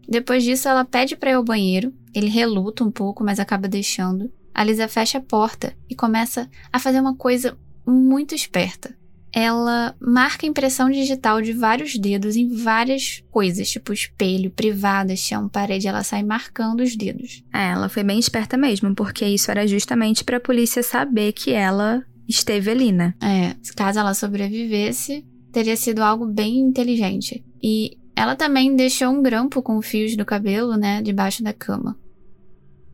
Depois 0.07 0.43
disso, 0.43 0.69
ela 0.69 0.85
pede 0.85 1.15
para 1.15 1.31
ir 1.31 1.33
ao 1.33 1.43
banheiro. 1.43 1.91
Ele 2.13 2.27
reluta 2.27 2.83
um 2.83 2.91
pouco, 2.91 3.23
mas 3.23 3.39
acaba 3.39 3.67
deixando. 3.67 4.31
A 4.53 4.63
Lisa 4.63 4.87
fecha 4.87 5.17
a 5.17 5.21
porta 5.21 5.73
e 5.89 5.95
começa 5.95 6.47
a 6.71 6.77
fazer 6.79 6.99
uma 6.99 7.15
coisa 7.15 7.57
muito 7.85 8.35
esperta 8.35 8.98
ela 9.31 9.95
marca 9.99 10.45
impressão 10.45 10.89
digital 10.89 11.41
de 11.41 11.53
vários 11.53 11.97
dedos 11.97 12.35
em 12.35 12.47
várias 12.47 13.23
coisas, 13.29 13.69
tipo 13.69 13.93
espelho, 13.93 14.49
privada, 14.51 15.15
chão, 15.15 15.47
parede, 15.47 15.87
ela 15.87 16.03
sai 16.03 16.23
marcando 16.23 16.81
os 16.81 16.95
dedos. 16.95 17.43
É, 17.53 17.69
ela 17.69 17.89
foi 17.89 18.03
bem 18.03 18.19
esperta 18.19 18.57
mesmo, 18.57 18.93
porque 18.95 19.25
isso 19.25 19.51
era 19.51 19.67
justamente 19.67 20.23
para 20.23 20.37
a 20.37 20.41
polícia 20.41 20.81
saber 20.81 21.33
que 21.33 21.51
ela 21.51 22.03
esteve 22.27 22.71
ali, 22.71 22.91
né? 22.91 23.13
É, 23.21 23.55
caso 23.75 23.99
ela 23.99 24.13
sobrevivesse, 24.13 25.25
teria 25.51 25.75
sido 25.75 26.01
algo 26.01 26.25
bem 26.25 26.57
inteligente. 26.59 27.43
E 27.61 27.97
ela 28.15 28.35
também 28.35 28.75
deixou 28.75 29.09
um 29.09 29.21
grampo 29.21 29.61
com 29.61 29.81
fios 29.81 30.15
do 30.15 30.25
cabelo, 30.25 30.75
né, 30.75 31.01
debaixo 31.01 31.43
da 31.43 31.53
cama. 31.53 31.97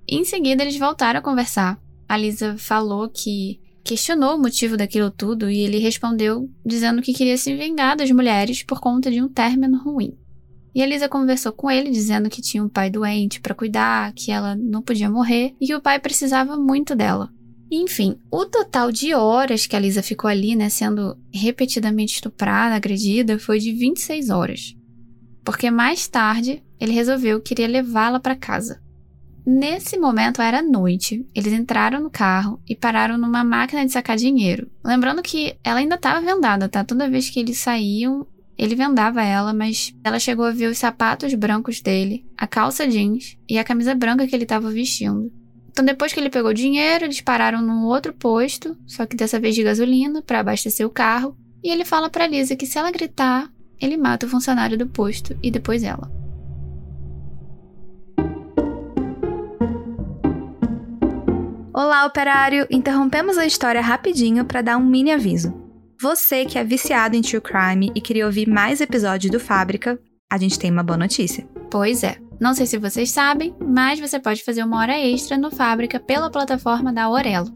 Em 0.07 0.23
seguida, 0.23 0.63
eles 0.63 0.77
voltaram 0.77 1.19
a 1.19 1.23
conversar. 1.23 1.79
A 2.07 2.15
Lisa 2.15 2.55
falou 2.57 3.09
que 3.09 3.59
questionou 3.85 4.35
o 4.35 4.41
motivo 4.41 4.75
daquilo 4.75 5.11
tudo 5.11 5.49
e 5.49 5.59
ele 5.59 5.77
respondeu 5.77 6.49
dizendo 6.65 7.03
que 7.03 7.13
queria 7.13 7.37
se 7.37 7.55
vingar 7.55 7.95
das 7.95 8.09
mulheres 8.09 8.63
por 8.63 8.79
conta 8.79 9.11
de 9.11 9.21
um 9.21 9.29
término 9.29 9.77
ruim. 9.77 10.17
E 10.73 10.81
a 10.81 10.85
Lisa 10.87 11.07
conversou 11.07 11.53
com 11.53 11.69
ele 11.69 11.91
dizendo 11.91 12.29
que 12.29 12.41
tinha 12.41 12.63
um 12.63 12.67
pai 12.67 12.89
doente 12.89 13.39
para 13.39 13.53
cuidar, 13.53 14.11
que 14.13 14.31
ela 14.31 14.55
não 14.55 14.81
podia 14.81 15.09
morrer 15.09 15.55
e 15.61 15.67
que 15.67 15.75
o 15.75 15.79
pai 15.79 15.99
precisava 15.99 16.57
muito 16.57 16.95
dela. 16.95 17.29
Enfim, 17.71 18.17
o 18.31 18.45
total 18.45 18.91
de 18.91 19.13
horas 19.13 19.67
que 19.67 19.75
a 19.75 19.79
Lisa 19.79 20.01
ficou 20.01 20.29
ali, 20.29 20.55
né, 20.55 20.67
sendo 20.67 21.17
repetidamente 21.33 22.15
estuprada, 22.15 22.75
agredida, 22.75 23.39
foi 23.39 23.59
de 23.59 23.71
26 23.71 24.29
horas. 24.29 24.75
Porque 25.43 25.69
mais 25.69 26.07
tarde 26.07 26.63
ele 26.79 26.91
resolveu 26.91 27.39
que 27.39 27.53
iria 27.53 27.67
levá-la 27.67 28.19
para 28.19 28.35
casa. 28.35 28.81
Nesse 29.45 29.97
momento 29.97 30.41
era 30.41 30.61
noite. 30.61 31.23
Eles 31.35 31.53
entraram 31.53 32.01
no 32.01 32.09
carro 32.09 32.59
e 32.67 32.75
pararam 32.75 33.15
numa 33.17 33.43
máquina 33.43 33.85
de 33.85 33.91
sacar 33.91 34.17
dinheiro. 34.17 34.71
Lembrando 34.83 35.21
que 35.21 35.55
ela 35.63 35.79
ainda 35.79 35.95
estava 35.95 36.19
vendada, 36.19 36.67
tá? 36.67 36.83
Toda 36.83 37.09
vez 37.09 37.29
que 37.29 37.39
eles 37.39 37.59
saíam, 37.59 38.25
ele 38.57 38.73
vendava 38.73 39.23
ela, 39.23 39.53
mas 39.53 39.93
ela 40.03 40.17
chegou 40.17 40.45
a 40.45 40.51
ver 40.51 40.67
os 40.67 40.79
sapatos 40.79 41.33
brancos 41.35 41.79
dele, 41.79 42.25
a 42.35 42.47
calça 42.47 42.87
jeans 42.87 43.37
e 43.47 43.59
a 43.59 43.63
camisa 43.63 43.93
branca 43.93 44.25
que 44.25 44.35
ele 44.35 44.43
estava 44.43 44.71
vestindo. 44.71 45.31
Então, 45.69 45.85
depois 45.85 46.13
que 46.13 46.19
ele 46.19 46.29
pegou 46.29 46.51
o 46.51 46.53
dinheiro, 46.53 47.05
eles 47.05 47.21
pararam 47.21 47.61
num 47.61 47.85
outro 47.85 48.13
posto, 48.13 48.77
só 48.87 49.05
que 49.05 49.15
dessa 49.15 49.39
vez 49.39 49.53
de 49.53 49.61
gasolina, 49.61 50.21
para 50.21 50.39
abastecer 50.39 50.87
o 50.87 50.89
carro. 50.89 51.37
E 51.61 51.69
ele 51.69 51.83
fala 51.83 52.09
para 52.09 52.27
Lisa 52.27 52.55
que 52.55 52.65
se 52.65 52.77
ela 52.77 52.91
gritar, 52.91 53.51
ele 53.79 53.97
mata 53.97 54.25
o 54.25 54.29
funcionário 54.29 54.77
do 54.77 54.87
posto 54.87 55.37
e 55.43 55.51
depois 55.51 55.83
ela. 55.83 56.09
Olá, 61.95 62.07
operário! 62.07 62.67
Interrompemos 62.69 63.37
a 63.37 63.45
história 63.45 63.79
rapidinho 63.79 64.43
para 64.43 64.61
dar 64.61 64.75
um 64.75 64.85
mini 64.85 65.13
aviso. 65.13 65.53
Você 66.01 66.43
que 66.43 66.59
é 66.59 66.63
viciado 66.63 67.15
em 67.15 67.21
true 67.21 67.39
crime 67.39 67.89
e 67.95 68.01
queria 68.01 68.25
ouvir 68.25 68.49
mais 68.49 68.81
episódios 68.81 69.31
do 69.31 69.39
Fábrica, 69.39 69.97
a 70.29 70.37
gente 70.37 70.59
tem 70.59 70.69
uma 70.69 70.83
boa 70.83 70.97
notícia. 70.97 71.47
Pois 71.71 72.03
é. 72.03 72.17
Não 72.37 72.53
sei 72.53 72.65
se 72.65 72.77
vocês 72.77 73.11
sabem, 73.11 73.55
mas 73.65 73.97
você 73.97 74.19
pode 74.19 74.43
fazer 74.43 74.61
uma 74.61 74.77
hora 74.77 74.99
extra 74.99 75.37
no 75.37 75.49
Fábrica 75.49 75.97
pela 75.97 76.29
plataforma 76.29 76.91
da 76.91 77.03
Aurelo. 77.03 77.47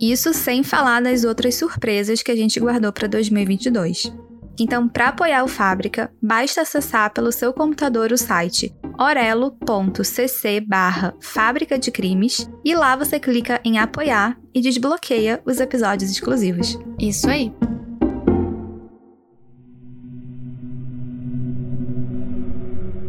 Isso 0.00 0.32
sem 0.32 0.62
falar 0.62 1.02
das 1.02 1.24
outras 1.24 1.56
surpresas 1.56 2.22
que 2.22 2.30
a 2.30 2.36
gente 2.36 2.58
guardou 2.58 2.92
para 2.92 3.06
2022. 3.06 4.10
Então, 4.58 4.88
para 4.88 5.08
apoiar 5.08 5.42
o 5.42 5.48
Fábrica, 5.48 6.12
basta 6.22 6.62
acessar 6.62 7.12
pelo 7.12 7.32
seu 7.32 7.52
computador 7.52 8.12
o 8.12 8.18
site 8.18 8.74
orelo.cc 8.98 10.60
barra 10.60 11.14
Fábrica 11.20 11.78
de 11.78 11.90
Crimes 11.90 12.48
e 12.64 12.74
lá 12.74 12.94
você 12.96 13.18
clica 13.18 13.60
em 13.64 13.78
apoiar 13.78 14.38
e 14.54 14.60
desbloqueia 14.60 15.42
os 15.44 15.58
episódios 15.58 16.10
exclusivos. 16.10 16.78
Isso 16.98 17.28
aí! 17.28 17.52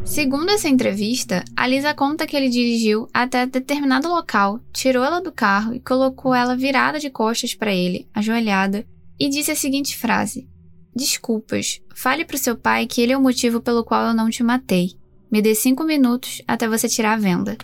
Segundo 0.03 0.51
essa 0.51 0.69
entrevista, 0.69 1.43
a 1.58 1.67
Lisa 1.67 1.93
conta 1.93 2.27
que 2.27 2.38
ele 2.38 2.47
dirigiu 2.47 3.08
até 3.13 3.45
determinado 3.45 4.08
local, 4.08 4.60
tirou 4.71 5.03
ela 5.03 5.19
do 5.19 5.31
carro 5.31 5.73
e 5.73 5.79
colocou 5.79 6.34
ela 6.34 6.55
virada 6.55 6.99
de 6.99 7.10
costas 7.10 7.53
para 7.53 7.73
ele, 7.73 8.08
ajoelhada, 8.13 8.88
e 9.19 9.27
disse 9.29 9.51
a 9.51 9.55
seguinte 9.55 9.97
frase: 9.97 10.47
Desculpas, 10.95 11.81
fale 11.93 12.23
pro 12.23 12.38
seu 12.38 12.55
pai 12.55 12.88
que 12.88 13.01
ele 13.01 13.12
é 13.12 13.17
o 13.17 13.21
motivo 13.21 13.60
pelo 13.60 13.84
qual 13.84 14.08
eu 14.08 14.13
não 14.13 14.29
te 14.29 14.41
matei. 14.41 14.93
Me 15.29 15.41
dê 15.41 15.53
cinco 15.53 15.84
minutos 15.84 16.41
até 16.47 16.69
você 16.69 16.88
tirar 16.88 17.13
a 17.13 17.17
venda. 17.17 17.58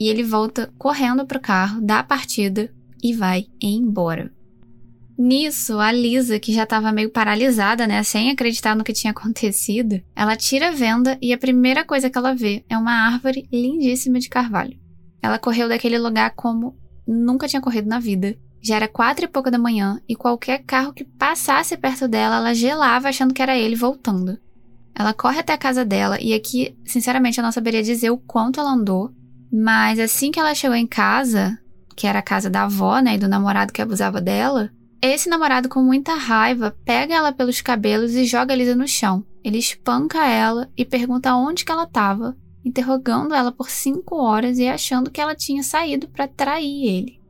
E 0.00 0.08
ele 0.08 0.22
volta 0.22 0.72
correndo 0.78 1.26
pro 1.26 1.38
carro, 1.38 1.82
dá 1.82 1.98
a 1.98 2.02
partida 2.02 2.72
e 3.02 3.12
vai 3.12 3.46
embora. 3.60 4.32
Nisso, 5.16 5.78
a 5.78 5.92
Lisa, 5.92 6.40
que 6.40 6.52
já 6.52 6.64
estava 6.64 6.90
meio 6.90 7.10
paralisada, 7.10 7.86
né, 7.86 8.02
sem 8.02 8.30
acreditar 8.30 8.74
no 8.74 8.82
que 8.82 8.92
tinha 8.92 9.12
acontecido, 9.12 10.02
ela 10.16 10.34
tira 10.34 10.68
a 10.68 10.72
venda 10.72 11.16
e 11.20 11.32
a 11.32 11.38
primeira 11.38 11.84
coisa 11.84 12.10
que 12.10 12.18
ela 12.18 12.34
vê 12.34 12.64
é 12.68 12.76
uma 12.76 13.06
árvore 13.06 13.46
lindíssima 13.52 14.18
de 14.18 14.28
carvalho. 14.28 14.76
Ela 15.22 15.38
correu 15.38 15.68
daquele 15.68 15.98
lugar 15.98 16.34
como 16.34 16.76
nunca 17.06 17.48
tinha 17.48 17.62
corrido 17.62 17.88
na 17.88 17.98
vida. 17.98 18.36
Já 18.62 18.76
era 18.76 18.88
quatro 18.88 19.24
e 19.24 19.28
pouca 19.28 19.50
da 19.50 19.58
manhã 19.58 20.00
e 20.08 20.16
qualquer 20.16 20.64
carro 20.64 20.92
que 20.92 21.04
passasse 21.04 21.76
perto 21.76 22.08
dela, 22.08 22.36
ela 22.36 22.54
gelava 22.54 23.08
achando 23.08 23.34
que 23.34 23.42
era 23.42 23.56
ele 23.56 23.76
voltando. 23.76 24.38
Ela 24.94 25.12
corre 25.12 25.40
até 25.40 25.52
a 25.52 25.58
casa 25.58 25.84
dela 25.84 26.18
e 26.20 26.32
aqui, 26.32 26.76
sinceramente, 26.86 27.38
eu 27.38 27.44
não 27.44 27.52
saberia 27.52 27.82
dizer 27.82 28.10
o 28.10 28.16
quanto 28.16 28.60
ela 28.60 28.72
andou, 28.72 29.12
mas 29.52 29.98
assim 29.98 30.30
que 30.30 30.40
ela 30.40 30.54
chegou 30.54 30.76
em 30.76 30.86
casa, 30.86 31.58
que 31.94 32.06
era 32.06 32.20
a 32.20 32.22
casa 32.22 32.48
da 32.48 32.62
avó, 32.62 33.00
né, 33.00 33.16
e 33.16 33.18
do 33.18 33.28
namorado 33.28 33.72
que 33.72 33.82
abusava 33.82 34.20
dela, 34.20 34.70
esse 35.02 35.28
namorado, 35.28 35.68
com 35.68 35.82
muita 35.82 36.14
raiva, 36.14 36.74
pega 36.82 37.14
ela 37.14 37.30
pelos 37.30 37.60
cabelos 37.60 38.14
e 38.14 38.24
joga 38.24 38.54
Lisa 38.54 38.74
no 38.74 38.88
chão. 38.88 39.22
Ele 39.44 39.58
espanca 39.58 40.24
ela 40.24 40.70
e 40.74 40.82
pergunta 40.82 41.36
onde 41.36 41.62
que 41.62 41.70
ela 41.70 41.82
estava 41.82 42.34
interrogando 42.64 43.34
ela 43.34 43.52
por 43.52 43.68
cinco 43.68 44.16
horas 44.16 44.58
e 44.58 44.66
achando 44.66 45.10
que 45.10 45.20
ela 45.20 45.34
tinha 45.34 45.62
saído 45.62 46.08
para 46.08 46.26
trair 46.26 46.86
ele. 46.86 47.24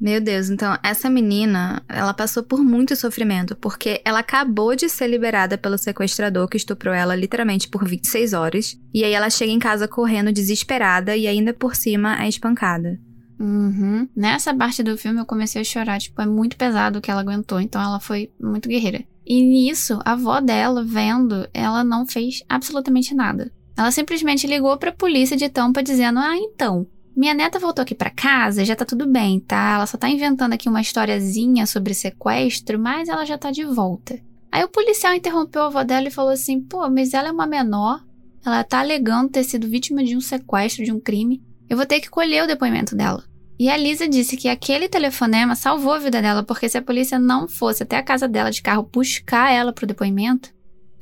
Meu 0.00 0.20
Deus, 0.20 0.50
então 0.50 0.76
essa 0.82 1.08
menina, 1.08 1.82
ela 1.88 2.12
passou 2.12 2.42
por 2.42 2.62
muito 2.62 2.94
sofrimento, 2.94 3.56
porque 3.56 4.02
ela 4.04 4.18
acabou 4.18 4.76
de 4.76 4.88
ser 4.88 5.06
liberada 5.06 5.56
pelo 5.56 5.78
sequestrador 5.78 6.48
que 6.48 6.56
estuprou 6.56 6.92
ela 6.92 7.14
literalmente 7.14 7.68
por 7.68 7.88
26 7.88 8.32
horas, 8.32 8.78
e 8.92 9.04
aí 9.04 9.12
ela 9.12 9.30
chega 9.30 9.52
em 9.52 9.58
casa 9.58 9.88
correndo 9.88 10.32
desesperada 10.32 11.16
e 11.16 11.26
ainda 11.26 11.54
por 11.54 11.74
cima 11.74 12.22
é 12.22 12.28
espancada. 12.28 13.00
Uhum. 13.38 14.08
Nessa 14.14 14.54
parte 14.54 14.82
do 14.82 14.98
filme 14.98 15.20
eu 15.20 15.26
comecei 15.26 15.62
a 15.62 15.64
chorar, 15.64 15.98
tipo, 15.98 16.20
é 16.20 16.26
muito 16.26 16.56
pesado 16.56 16.98
o 16.98 17.02
que 17.02 17.10
ela 17.10 17.20
aguentou, 17.20 17.60
então 17.60 17.80
ela 17.80 18.00
foi 18.00 18.30
muito 18.40 18.68
guerreira. 18.68 19.04
E 19.26 19.42
nisso, 19.42 19.98
a 20.04 20.12
avó 20.12 20.40
dela, 20.40 20.84
vendo, 20.84 21.48
ela 21.54 21.82
não 21.82 22.06
fez 22.06 22.42
absolutamente 22.48 23.14
nada. 23.14 23.50
Ela 23.76 23.90
simplesmente 23.90 24.46
ligou 24.46 24.76
para 24.76 24.90
a 24.90 24.94
polícia 24.94 25.36
de 25.36 25.48
Tampa 25.48 25.82
dizendo: 25.82 26.18
"Ah, 26.18 26.36
então, 26.36 26.86
minha 27.16 27.34
neta 27.34 27.58
voltou 27.58 27.82
aqui 27.82 27.94
para 27.94 28.10
casa, 28.10 28.64
já 28.64 28.76
tá 28.76 28.84
tudo 28.84 29.06
bem, 29.06 29.40
tá? 29.40 29.74
Ela 29.76 29.86
só 29.86 29.96
tá 29.96 30.08
inventando 30.08 30.52
aqui 30.52 30.68
uma 30.68 30.80
historiazinha 30.80 31.66
sobre 31.66 31.94
sequestro, 31.94 32.78
mas 32.78 33.08
ela 33.08 33.24
já 33.24 33.36
tá 33.36 33.50
de 33.50 33.64
volta". 33.64 34.18
Aí 34.50 34.62
o 34.62 34.68
policial 34.68 35.14
interrompeu 35.14 35.62
a 35.62 35.66
avó 35.66 35.82
dela 35.82 36.08
e 36.08 36.12
falou 36.12 36.30
assim: 36.32 36.60
"Pô, 36.60 36.88
mas 36.88 37.12
ela 37.12 37.28
é 37.28 37.32
uma 37.32 37.46
menor, 37.46 38.04
ela 38.44 38.62
tá 38.62 38.78
alegando 38.80 39.30
ter 39.30 39.44
sido 39.44 39.68
vítima 39.68 40.04
de 40.04 40.16
um 40.16 40.20
sequestro, 40.20 40.84
de 40.84 40.92
um 40.92 41.00
crime. 41.00 41.42
Eu 41.68 41.76
vou 41.76 41.86
ter 41.86 42.00
que 42.00 42.10
colher 42.10 42.44
o 42.44 42.46
depoimento 42.46 42.94
dela". 42.94 43.24
E 43.58 43.68
a 43.68 43.76
Lisa 43.76 44.08
disse 44.08 44.36
que 44.36 44.48
aquele 44.48 44.88
telefonema 44.88 45.54
salvou 45.54 45.92
a 45.92 45.98
vida 45.98 46.20
dela, 46.20 46.42
porque 46.42 46.68
se 46.68 46.76
a 46.76 46.82
polícia 46.82 47.18
não 47.18 47.48
fosse 47.48 47.84
até 47.84 47.96
a 47.96 48.02
casa 48.02 48.26
dela 48.26 48.50
de 48.50 48.60
carro 48.60 48.88
buscar 48.92 49.52
ela 49.52 49.72
pro 49.72 49.86
depoimento, 49.86 50.52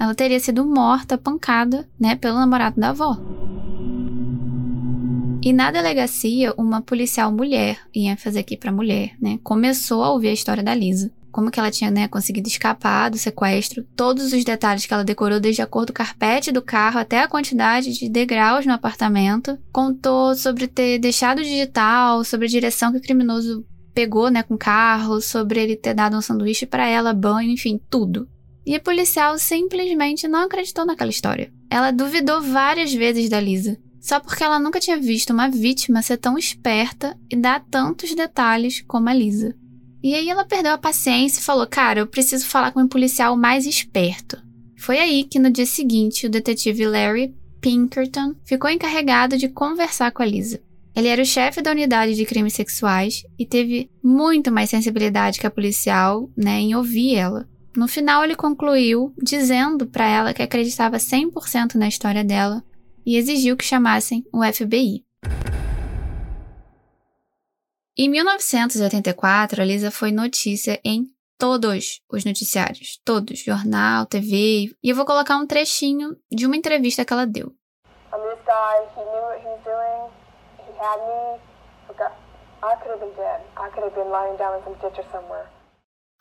ela 0.02 0.16
teria 0.16 0.40
sido 0.40 0.64
morta, 0.64 1.16
pancada, 1.16 1.88
né, 1.98 2.16
pelo 2.16 2.34
namorado 2.34 2.80
da 2.80 2.88
avó. 2.88 3.16
E 5.40 5.52
na 5.52 5.70
delegacia, 5.70 6.52
uma 6.58 6.80
policial 6.80 7.30
mulher, 7.30 7.78
ia 7.94 8.16
fazer 8.16 8.40
aqui 8.40 8.56
para 8.56 8.72
mulher, 8.72 9.12
né, 9.20 9.38
começou 9.44 10.02
a 10.02 10.10
ouvir 10.10 10.28
a 10.28 10.32
história 10.32 10.60
da 10.60 10.74
Lisa. 10.74 11.12
Como 11.30 11.52
que 11.52 11.60
ela 11.60 11.70
tinha, 11.70 11.88
né, 11.88 12.08
conseguido 12.08 12.48
escapar 12.48 13.10
do 13.10 13.16
sequestro, 13.16 13.84
todos 13.94 14.32
os 14.32 14.44
detalhes 14.44 14.86
que 14.86 14.92
ela 14.92 15.04
decorou 15.04 15.38
desde 15.38 15.62
a 15.62 15.68
cor 15.68 15.86
do 15.86 15.92
carpete 15.92 16.50
do 16.50 16.60
carro 16.60 16.98
até 16.98 17.20
a 17.20 17.28
quantidade 17.28 17.96
de 17.96 18.08
degraus 18.08 18.66
no 18.66 18.72
apartamento. 18.72 19.56
Contou 19.72 20.34
sobre 20.34 20.66
ter 20.66 20.98
deixado 20.98 21.44
digital, 21.44 22.24
sobre 22.24 22.46
a 22.46 22.50
direção 22.50 22.90
que 22.90 22.98
o 22.98 23.02
criminoso 23.02 23.64
pegou, 23.94 24.30
né, 24.30 24.42
com 24.42 24.54
o 24.54 24.58
carro, 24.58 25.20
sobre 25.20 25.62
ele 25.62 25.76
ter 25.76 25.94
dado 25.94 26.16
um 26.16 26.20
sanduíche 26.20 26.66
para 26.66 26.88
ela, 26.88 27.14
banho, 27.14 27.52
enfim, 27.52 27.80
tudo. 27.88 28.26
E 28.64 28.74
a 28.74 28.80
policial 28.80 29.38
simplesmente 29.38 30.28
não 30.28 30.40
acreditou 30.40 30.86
naquela 30.86 31.10
história. 31.10 31.52
Ela 31.68 31.90
duvidou 31.90 32.40
várias 32.40 32.92
vezes 32.92 33.28
da 33.28 33.40
Lisa. 33.40 33.78
só 34.00 34.18
porque 34.18 34.42
ela 34.42 34.58
nunca 34.58 34.80
tinha 34.80 34.96
visto 34.96 35.30
uma 35.30 35.48
vítima 35.48 36.02
ser 36.02 36.16
tão 36.16 36.36
esperta 36.36 37.16
e 37.30 37.36
dar 37.36 37.64
tantos 37.70 38.14
detalhes 38.14 38.82
como 38.86 39.08
a 39.08 39.14
Lisa. 39.14 39.54
E 40.02 40.14
aí 40.14 40.28
ela 40.28 40.44
perdeu 40.44 40.72
a 40.72 40.78
paciência 40.78 41.38
e 41.38 41.44
falou: 41.44 41.66
Cara, 41.66 42.00
eu 42.00 42.06
preciso 42.06 42.46
falar 42.46 42.72
com 42.72 42.80
um 42.80 42.88
policial 42.88 43.36
mais 43.36 43.64
esperto. 43.64 44.42
Foi 44.76 44.98
aí 44.98 45.22
que 45.22 45.38
no 45.38 45.50
dia 45.50 45.66
seguinte 45.66 46.26
o 46.26 46.30
detetive 46.30 46.84
Larry 46.84 47.32
Pinkerton 47.60 48.34
ficou 48.44 48.68
encarregado 48.68 49.38
de 49.38 49.48
conversar 49.48 50.10
com 50.10 50.22
a 50.22 50.26
Lisa. 50.26 50.60
Ele 50.94 51.08
era 51.08 51.22
o 51.22 51.26
chefe 51.26 51.62
da 51.62 51.70
unidade 51.70 52.14
de 52.14 52.26
crimes 52.26 52.52
sexuais 52.52 53.22
e 53.38 53.46
teve 53.46 53.88
muito 54.02 54.50
mais 54.50 54.68
sensibilidade 54.68 55.38
que 55.38 55.46
a 55.46 55.50
policial, 55.50 56.28
né, 56.36 56.58
em 56.58 56.74
ouvir 56.74 57.14
ela. 57.14 57.48
No 57.74 57.88
final, 57.88 58.22
ele 58.22 58.36
concluiu 58.36 59.14
dizendo 59.16 59.86
para 59.86 60.06
ela 60.06 60.34
que 60.34 60.42
acreditava 60.42 60.98
100% 60.98 61.74
na 61.76 61.88
história 61.88 62.22
dela 62.22 62.62
e 63.04 63.16
exigiu 63.16 63.56
que 63.56 63.64
chamassem 63.64 64.24
o 64.32 64.44
FBI. 64.44 65.04
Em 67.96 68.08
1984, 68.10 69.62
a 69.62 69.64
Lisa 69.64 69.90
foi 69.90 70.12
notícia 70.12 70.78
em 70.84 71.06
todos 71.38 72.00
os 72.10 72.24
noticiários, 72.24 73.00
todos, 73.04 73.38
jornal, 73.40 74.06
TV, 74.06 74.70
e 74.82 74.90
eu 74.90 74.94
vou 74.94 75.06
colocar 75.06 75.36
um 75.36 75.46
trechinho 75.46 76.16
de 76.30 76.46
uma 76.46 76.56
entrevista 76.56 77.04
que 77.04 77.12
ela 77.12 77.26
deu. 77.26 77.52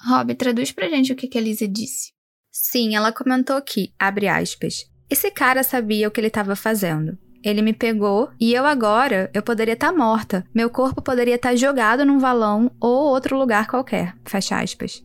Rob, 0.05 0.33
traduz 0.35 0.71
pra 0.71 0.89
gente 0.89 1.13
o 1.13 1.15
que, 1.15 1.27
que 1.27 1.37
a 1.37 1.41
Lisa 1.41 1.67
disse. 1.67 2.11
Sim, 2.51 2.95
ela 2.95 3.11
comentou 3.11 3.55
aqui, 3.55 3.93
abre 3.99 4.27
aspas. 4.27 4.85
Esse 5.09 5.29
cara 5.29 5.63
sabia 5.63 6.07
o 6.07 6.11
que 6.11 6.19
ele 6.19 6.27
estava 6.27 6.55
fazendo. 6.55 7.17
Ele 7.43 7.61
me 7.61 7.73
pegou 7.73 8.29
e 8.39 8.53
eu 8.53 8.65
agora, 8.65 9.29
eu 9.33 9.41
poderia 9.41 9.73
estar 9.73 9.91
tá 9.91 9.97
morta. 9.97 10.45
Meu 10.53 10.69
corpo 10.69 11.01
poderia 11.01 11.35
estar 11.35 11.49
tá 11.49 11.55
jogado 11.55 12.05
num 12.05 12.19
valão 12.19 12.71
ou 12.79 13.09
outro 13.09 13.37
lugar 13.37 13.67
qualquer. 13.67 14.15
Fecha 14.25 14.59
aspas. 14.59 15.03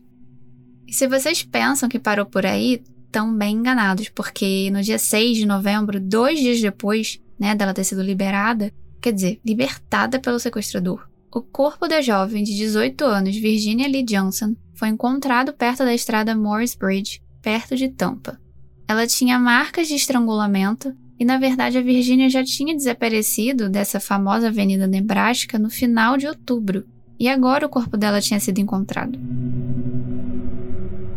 E 0.87 0.93
se 0.93 1.07
vocês 1.07 1.43
pensam 1.43 1.89
que 1.89 1.99
parou 1.99 2.25
por 2.25 2.45
aí, 2.45 2.81
estão 3.05 3.35
bem 3.35 3.55
enganados, 3.55 4.09
porque 4.09 4.69
no 4.71 4.81
dia 4.81 4.99
6 4.99 5.37
de 5.37 5.45
novembro, 5.45 5.99
dois 5.99 6.39
dias 6.39 6.61
depois, 6.61 7.19
né, 7.39 7.55
dela 7.55 7.73
ter 7.73 7.83
sido 7.83 8.01
liberada, 8.01 8.71
quer 9.01 9.11
dizer, 9.11 9.41
libertada 9.45 10.19
pelo 10.19 10.39
sequestrador, 10.39 11.07
o 11.33 11.41
corpo 11.41 11.87
da 11.87 12.01
jovem 12.01 12.43
de 12.43 12.55
18 12.55 13.03
anos, 13.03 13.35
Virginia 13.35 13.87
Lee 13.87 14.03
Johnson, 14.03 14.55
foi 14.77 14.89
encontrado 14.89 15.53
perto 15.53 15.79
da 15.79 15.93
estrada 15.93 16.35
Morris 16.35 16.75
Bridge, 16.75 17.19
perto 17.41 17.75
de 17.75 17.89
Tampa. 17.89 18.39
Ela 18.87 19.07
tinha 19.07 19.39
marcas 19.39 19.87
de 19.87 19.95
estrangulamento 19.95 20.95
e, 21.19 21.25
na 21.25 21.39
verdade, 21.39 21.79
a 21.79 21.81
Virginia 21.81 22.29
já 22.29 22.43
tinha 22.43 22.75
desaparecido 22.75 23.69
dessa 23.69 23.99
famosa 23.99 24.49
Avenida 24.49 24.85
Nebraska 24.85 25.57
no 25.57 25.69
final 25.69 26.15
de 26.15 26.27
outubro, 26.27 26.85
e 27.19 27.27
agora 27.27 27.65
o 27.65 27.69
corpo 27.69 27.97
dela 27.97 28.21
tinha 28.21 28.39
sido 28.39 28.59
encontrado. 28.59 29.19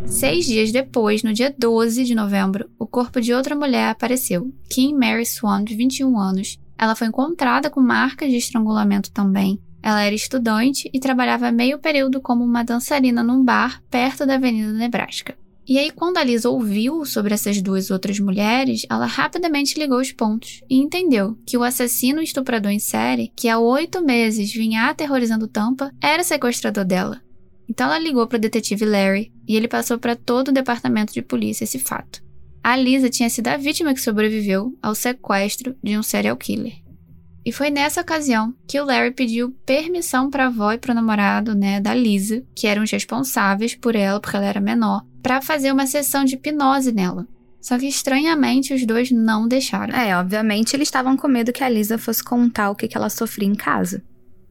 Seis 0.07 0.45
dias 0.45 0.71
depois, 0.71 1.21
no 1.21 1.31
dia 1.31 1.53
12 1.55 2.03
de 2.03 2.15
novembro, 2.15 2.67
o 2.79 2.87
corpo 2.87 3.21
de 3.21 3.31
outra 3.31 3.55
mulher 3.55 3.89
apareceu, 3.89 4.51
Kim 4.67 4.95
Mary 4.95 5.25
Swan, 5.25 5.63
de 5.63 5.75
21 5.75 6.19
anos. 6.19 6.59
Ela 6.77 6.95
foi 6.95 7.07
encontrada 7.07 7.69
com 7.69 7.79
marcas 7.79 8.31
de 8.31 8.37
estrangulamento 8.37 9.11
também. 9.11 9.61
Ela 9.83 10.03
era 10.03 10.15
estudante 10.15 10.89
e 10.93 10.99
trabalhava 10.99 11.51
meio 11.51 11.79
período 11.79 12.21
como 12.21 12.43
uma 12.43 12.63
dançarina 12.63 13.23
num 13.23 13.43
bar 13.43 13.81
perto 13.89 14.25
da 14.25 14.35
Avenida 14.35 14.71
Nebraska. 14.71 15.35
E 15.67 15.77
aí, 15.77 15.91
quando 15.91 16.17
a 16.17 16.23
Lisa 16.23 16.49
ouviu 16.49 17.05
sobre 17.05 17.33
essas 17.33 17.61
duas 17.61 17.91
outras 17.91 18.19
mulheres, 18.19 18.85
ela 18.89 19.05
rapidamente 19.05 19.79
ligou 19.79 19.99
os 19.99 20.11
pontos 20.11 20.61
e 20.69 20.77
entendeu 20.77 21.37
que 21.45 21.57
o 21.57 21.63
assassino 21.63 22.21
estuprador 22.21 22.71
em 22.71 22.79
série, 22.79 23.31
que 23.35 23.47
há 23.47 23.57
oito 23.59 24.03
meses 24.03 24.51
vinha 24.51 24.89
aterrorizando 24.89 25.47
Tampa, 25.47 25.91
era 26.01 26.23
sequestrador 26.23 26.83
dela. 26.83 27.21
Então 27.69 27.87
ela 27.87 27.99
ligou 27.99 28.27
para 28.27 28.37
o 28.37 28.41
detetive 28.41 28.83
Larry 28.85 29.31
e 29.47 29.55
ele 29.55 29.67
passou 29.67 29.97
para 29.97 30.15
todo 30.15 30.49
o 30.49 30.53
departamento 30.53 31.13
de 31.13 31.21
polícia 31.21 31.63
esse 31.63 31.79
fato. 31.79 32.21
A 32.63 32.75
Lisa 32.75 33.09
tinha 33.09 33.29
sido 33.29 33.47
a 33.47 33.55
vítima 33.55 33.93
que 33.93 34.01
sobreviveu 34.01 34.77
ao 34.81 34.93
sequestro 34.93 35.75
de 35.81 35.97
um 35.97 36.03
serial 36.03 36.35
killer. 36.35 36.73
E 37.45 37.51
foi 37.51 37.69
nessa 37.69 38.01
ocasião 38.01 38.53
que 38.67 38.79
o 38.79 38.85
Larry 38.85 39.11
pediu 39.11 39.55
permissão 39.65 40.29
para 40.29 40.45
a 40.45 40.47
avó 40.47 40.71
e 40.73 40.77
para 40.77 40.91
o 40.91 40.95
namorado, 40.95 41.55
né, 41.55 41.79
da 41.79 41.93
Lisa, 41.93 42.43
que 42.55 42.67
eram 42.67 42.83
os 42.83 42.91
responsáveis 42.91 43.73
por 43.75 43.95
ela, 43.95 44.19
porque 44.19 44.37
ela 44.37 44.45
era 44.45 44.61
menor, 44.61 45.03
para 45.23 45.41
fazer 45.41 45.71
uma 45.71 45.87
sessão 45.87 46.23
de 46.23 46.35
hipnose 46.35 46.91
nela. 46.91 47.27
Só 47.59 47.77
que 47.77 47.87
estranhamente 47.87 48.73
os 48.73 48.85
dois 48.85 49.11
não 49.11 49.47
deixaram. 49.47 49.95
É, 49.95 50.17
obviamente 50.17 50.75
eles 50.75 50.87
estavam 50.87 51.15
com 51.15 51.27
medo 51.27 51.53
que 51.53 51.63
a 51.63 51.69
Lisa 51.69 51.97
fosse 51.97 52.23
contar 52.23 52.71
o 52.71 52.75
que, 52.75 52.87
que 52.87 52.97
ela 52.97 53.09
sofria 53.09 53.47
em 53.47 53.55
casa. 53.55 54.03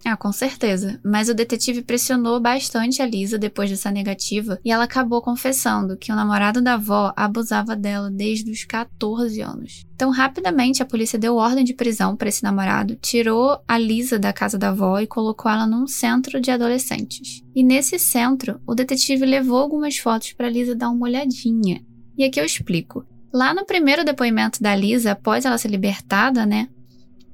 Ah, 0.04 0.16
com 0.16 0.32
certeza. 0.32 0.98
Mas 1.04 1.28
o 1.28 1.34
detetive 1.34 1.82
pressionou 1.82 2.40
bastante 2.40 3.02
a 3.02 3.06
Lisa 3.06 3.38
depois 3.38 3.70
dessa 3.70 3.90
negativa 3.90 4.58
e 4.64 4.72
ela 4.72 4.84
acabou 4.84 5.20
confessando 5.20 5.96
que 5.96 6.10
o 6.10 6.16
namorado 6.16 6.62
da 6.62 6.74
avó 6.74 7.12
abusava 7.16 7.76
dela 7.76 8.10
desde 8.10 8.50
os 8.50 8.64
14 8.64 9.40
anos. 9.40 9.84
Então, 9.94 10.10
rapidamente, 10.10 10.82
a 10.82 10.86
polícia 10.86 11.18
deu 11.18 11.36
ordem 11.36 11.62
de 11.62 11.74
prisão 11.74 12.16
para 12.16 12.28
esse 12.28 12.42
namorado, 12.42 12.96
tirou 12.96 13.60
a 13.68 13.76
Lisa 13.76 14.18
da 14.18 14.32
casa 14.32 14.56
da 14.56 14.70
avó 14.70 14.98
e 14.98 15.06
colocou 15.06 15.50
ela 15.50 15.66
num 15.66 15.86
centro 15.86 16.40
de 16.40 16.50
adolescentes. 16.50 17.42
E 17.54 17.62
nesse 17.62 17.98
centro, 17.98 18.60
o 18.66 18.74
detetive 18.74 19.26
levou 19.26 19.58
algumas 19.58 19.98
fotos 19.98 20.32
para 20.32 20.48
Lisa 20.48 20.74
dar 20.74 20.88
uma 20.88 21.06
olhadinha. 21.06 21.82
E 22.16 22.24
aqui 22.24 22.40
eu 22.40 22.44
explico. 22.44 23.04
Lá 23.32 23.54
no 23.54 23.64
primeiro 23.64 24.04
depoimento 24.04 24.62
da 24.62 24.74
Lisa, 24.74 25.12
após 25.12 25.44
ela 25.44 25.58
ser 25.58 25.68
libertada, 25.68 26.44
né, 26.44 26.68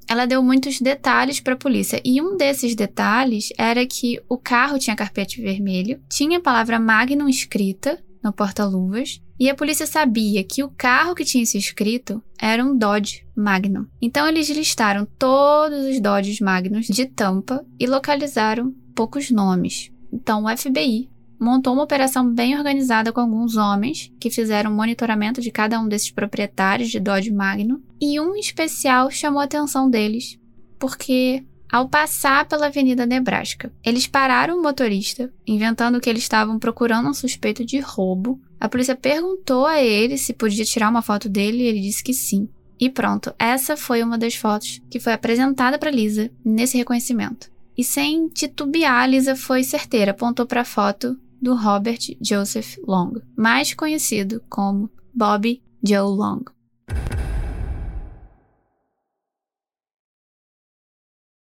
ela 0.09 0.25
deu 0.25 0.41
muitos 0.41 0.79
detalhes 0.79 1.39
para 1.39 1.53
a 1.53 1.57
polícia. 1.57 2.01
E 2.03 2.21
um 2.21 2.37
desses 2.37 2.75
detalhes 2.75 3.49
era 3.57 3.85
que 3.85 4.21
o 4.29 4.37
carro 4.37 4.79
tinha 4.79 4.95
carpete 4.95 5.41
vermelho, 5.41 6.01
tinha 6.09 6.37
a 6.37 6.41
palavra 6.41 6.79
Magnum 6.79 7.27
escrita 7.27 8.01
no 8.23 8.33
porta-luvas, 8.33 9.21
e 9.39 9.49
a 9.49 9.55
polícia 9.55 9.85
sabia 9.85 10.43
que 10.43 10.63
o 10.63 10.69
carro 10.69 11.13
que 11.13 11.23
tinha 11.23 11.43
isso 11.43 11.57
escrito 11.57 12.23
era 12.39 12.63
um 12.63 12.75
Dodge 12.75 13.25
Magnum. 13.35 13.85
Então 14.01 14.27
eles 14.27 14.49
listaram 14.49 15.07
todos 15.19 15.85
os 15.85 15.99
Dodges 15.99 16.39
Magnums 16.39 16.87
de 16.87 17.05
Tampa 17.05 17.63
e 17.79 17.85
localizaram 17.85 18.73
poucos 18.95 19.29
nomes. 19.29 19.91
Então 20.11 20.45
o 20.45 20.57
FBI 20.57 21.09
montou 21.39 21.73
uma 21.73 21.83
operação 21.83 22.27
bem 22.33 22.57
organizada 22.57 23.11
com 23.11 23.21
alguns 23.21 23.55
homens 23.55 24.11
que 24.19 24.29
fizeram 24.29 24.73
monitoramento 24.73 25.41
de 25.41 25.51
cada 25.51 25.79
um 25.79 25.87
desses 25.87 26.11
proprietários 26.11 26.89
de 26.89 26.99
Dodge 26.99 27.31
Magnum, 27.31 27.81
e 27.99 28.19
um 28.19 28.35
especial 28.35 29.09
chamou 29.11 29.39
a 29.39 29.45
atenção 29.45 29.89
deles, 29.89 30.39
porque 30.79 31.43
ao 31.69 31.89
passar 31.89 32.47
pela 32.47 32.67
Avenida 32.67 33.05
Nebraska, 33.05 33.71
eles 33.83 34.07
pararam 34.07 34.57
o 34.57 34.63
motorista, 34.63 35.31
inventando 35.45 35.99
que 35.99 36.09
eles 36.09 36.23
estavam 36.23 36.57
procurando 36.57 37.09
um 37.09 37.13
suspeito 37.13 37.65
de 37.65 37.79
roubo. 37.79 38.39
A 38.59 38.69
polícia 38.69 38.95
perguntou 38.95 39.65
a 39.65 39.81
ele 39.81 40.17
se 40.17 40.33
podia 40.33 40.63
tirar 40.63 40.89
uma 40.89 41.01
foto 41.01 41.27
dele 41.27 41.63
e 41.63 41.67
ele 41.67 41.81
disse 41.81 42.03
que 42.03 42.13
sim. 42.13 42.47
E 42.79 42.89
pronto, 42.89 43.33
essa 43.37 43.75
foi 43.75 44.01
uma 44.01 44.17
das 44.17 44.35
fotos 44.35 44.81
que 44.89 44.99
foi 44.99 45.11
apresentada 45.11 45.77
para 45.77 45.91
Lisa 45.91 46.31
nesse 46.45 46.77
reconhecimento. 46.77 47.51
E 47.77 47.83
sem 47.83 48.27
titubear, 48.29 49.09
Lisa 49.09 49.35
foi 49.35 49.63
certeira, 49.63 50.11
apontou 50.11 50.45
para 50.45 50.61
a 50.61 50.65
foto 50.65 51.17
do 51.41 51.55
Robert 51.55 51.99
Joseph 52.21 52.77
Long, 52.87 53.13
mais 53.35 53.73
conhecido 53.73 54.43
como 54.49 54.89
Bobby 55.13 55.61
Joe 55.83 56.15
Long. 56.15 56.43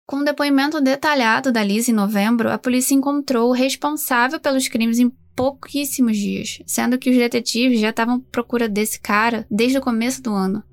Com 0.06 0.17
um 0.17 0.23
depoimento 0.23 0.80
detalhado 0.80 1.52
da 1.52 1.62
Liz 1.62 1.89
em 1.89 1.93
novembro, 1.93 2.50
a 2.50 2.58
polícia 2.58 2.95
encontrou 2.95 3.50
o 3.50 3.54
responsável 3.54 4.39
pelos 4.39 4.69
crimes 4.69 5.00
em 5.00 5.12
pouquíssimos 5.36 6.17
dias, 6.17 6.60
sendo 6.65 6.97
que 6.97 7.10
os 7.10 7.15
detetives 7.17 7.82
já 7.82 7.89
estavam 7.89 8.15
à 8.15 8.19
procura 8.32 8.69
desse 8.69 9.02
cara 9.02 9.45
desde 9.52 9.78
o 9.78 9.82
começo 9.82 10.21
do 10.21 10.32
ano. 10.32 10.63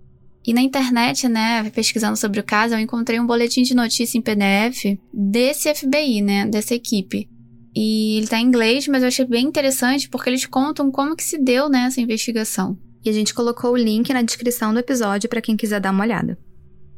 E 0.47 0.53
na 0.53 0.61
internet, 0.61 1.29
né, 1.29 1.69
pesquisando 1.71 2.17
sobre 2.17 2.39
o 2.39 2.45
caso, 2.45 2.75
eu 2.75 2.79
encontrei 2.79 3.19
um 3.19 3.27
boletim 3.27 3.63
de 3.63 3.75
notícia 3.75 4.17
em 4.17 4.23
PDF 4.23 4.99
desse 5.13 5.75
FBI, 5.75 6.23
né, 6.23 6.47
dessa 6.47 6.75
equipe, 6.75 7.29
e 7.75 8.19
ele 8.19 8.29
tá 8.29 8.39
em 8.39 8.47
inglês, 8.47 8.87
mas 8.87 9.03
eu 9.03 9.09
achei 9.09 9.25
bem 9.25 9.45
interessante 9.45 10.09
porque 10.09 10.31
eles 10.31 10.47
contam 10.47 10.91
como 10.91 11.17
que 11.17 11.25
se 11.25 11.39
deu 11.39 11.69
né, 11.69 11.87
essa 11.87 12.01
investigação. 12.01 12.79
E 13.05 13.11
a 13.11 13.13
gente 13.13 13.35
colocou 13.35 13.73
o 13.73 13.77
link 13.77 14.13
na 14.13 14.23
descrição 14.23 14.73
do 14.73 14.79
episódio 14.79 15.29
para 15.29 15.43
quem 15.43 15.57
quiser 15.57 15.81
dar 15.81 15.91
uma 15.91 16.05
olhada. 16.05 16.39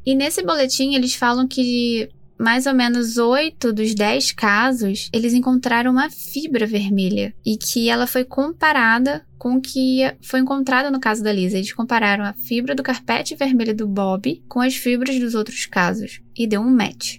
E 0.05 0.15
nesse 0.15 0.43
boletim 0.43 0.95
eles 0.95 1.15
falam 1.15 1.49
que 1.49 2.09
mais 2.39 2.67
ou 2.67 2.75
menos 2.75 3.17
oito 3.17 3.73
dos 3.73 3.95
dez 3.95 4.31
casos 4.31 5.09
eles 5.13 5.33
encontraram 5.33 5.91
uma 5.91 6.11
fibra 6.11 6.67
vermelha 6.67 7.35
e 7.45 7.57
que 7.57 7.89
ela 7.89 8.07
foi 8.07 8.25
comparada 8.25 9.27
com 9.39 9.57
o 9.57 9.61
que 9.61 10.01
foi 10.21 10.41
encontrado 10.41 10.93
no 10.93 11.01
caso 11.01 11.25
da 11.25 11.33
Lisa. 11.33 11.57
Eles 11.57 11.73
compararam 11.73 12.25
a 12.25 12.35
fibra 12.35 12.75
do 12.75 12.83
carpete 12.83 13.35
vermelho 13.35 13.75
do 13.75 13.89
Bob 13.89 14.45
com 14.49 14.61
as 14.61 14.77
fibras 14.77 15.19
dos 15.19 15.35
outros 15.35 15.67
casos 15.67 16.21
e 16.37 16.47
deu 16.47 16.61
um 16.61 16.71
match. 16.71 17.19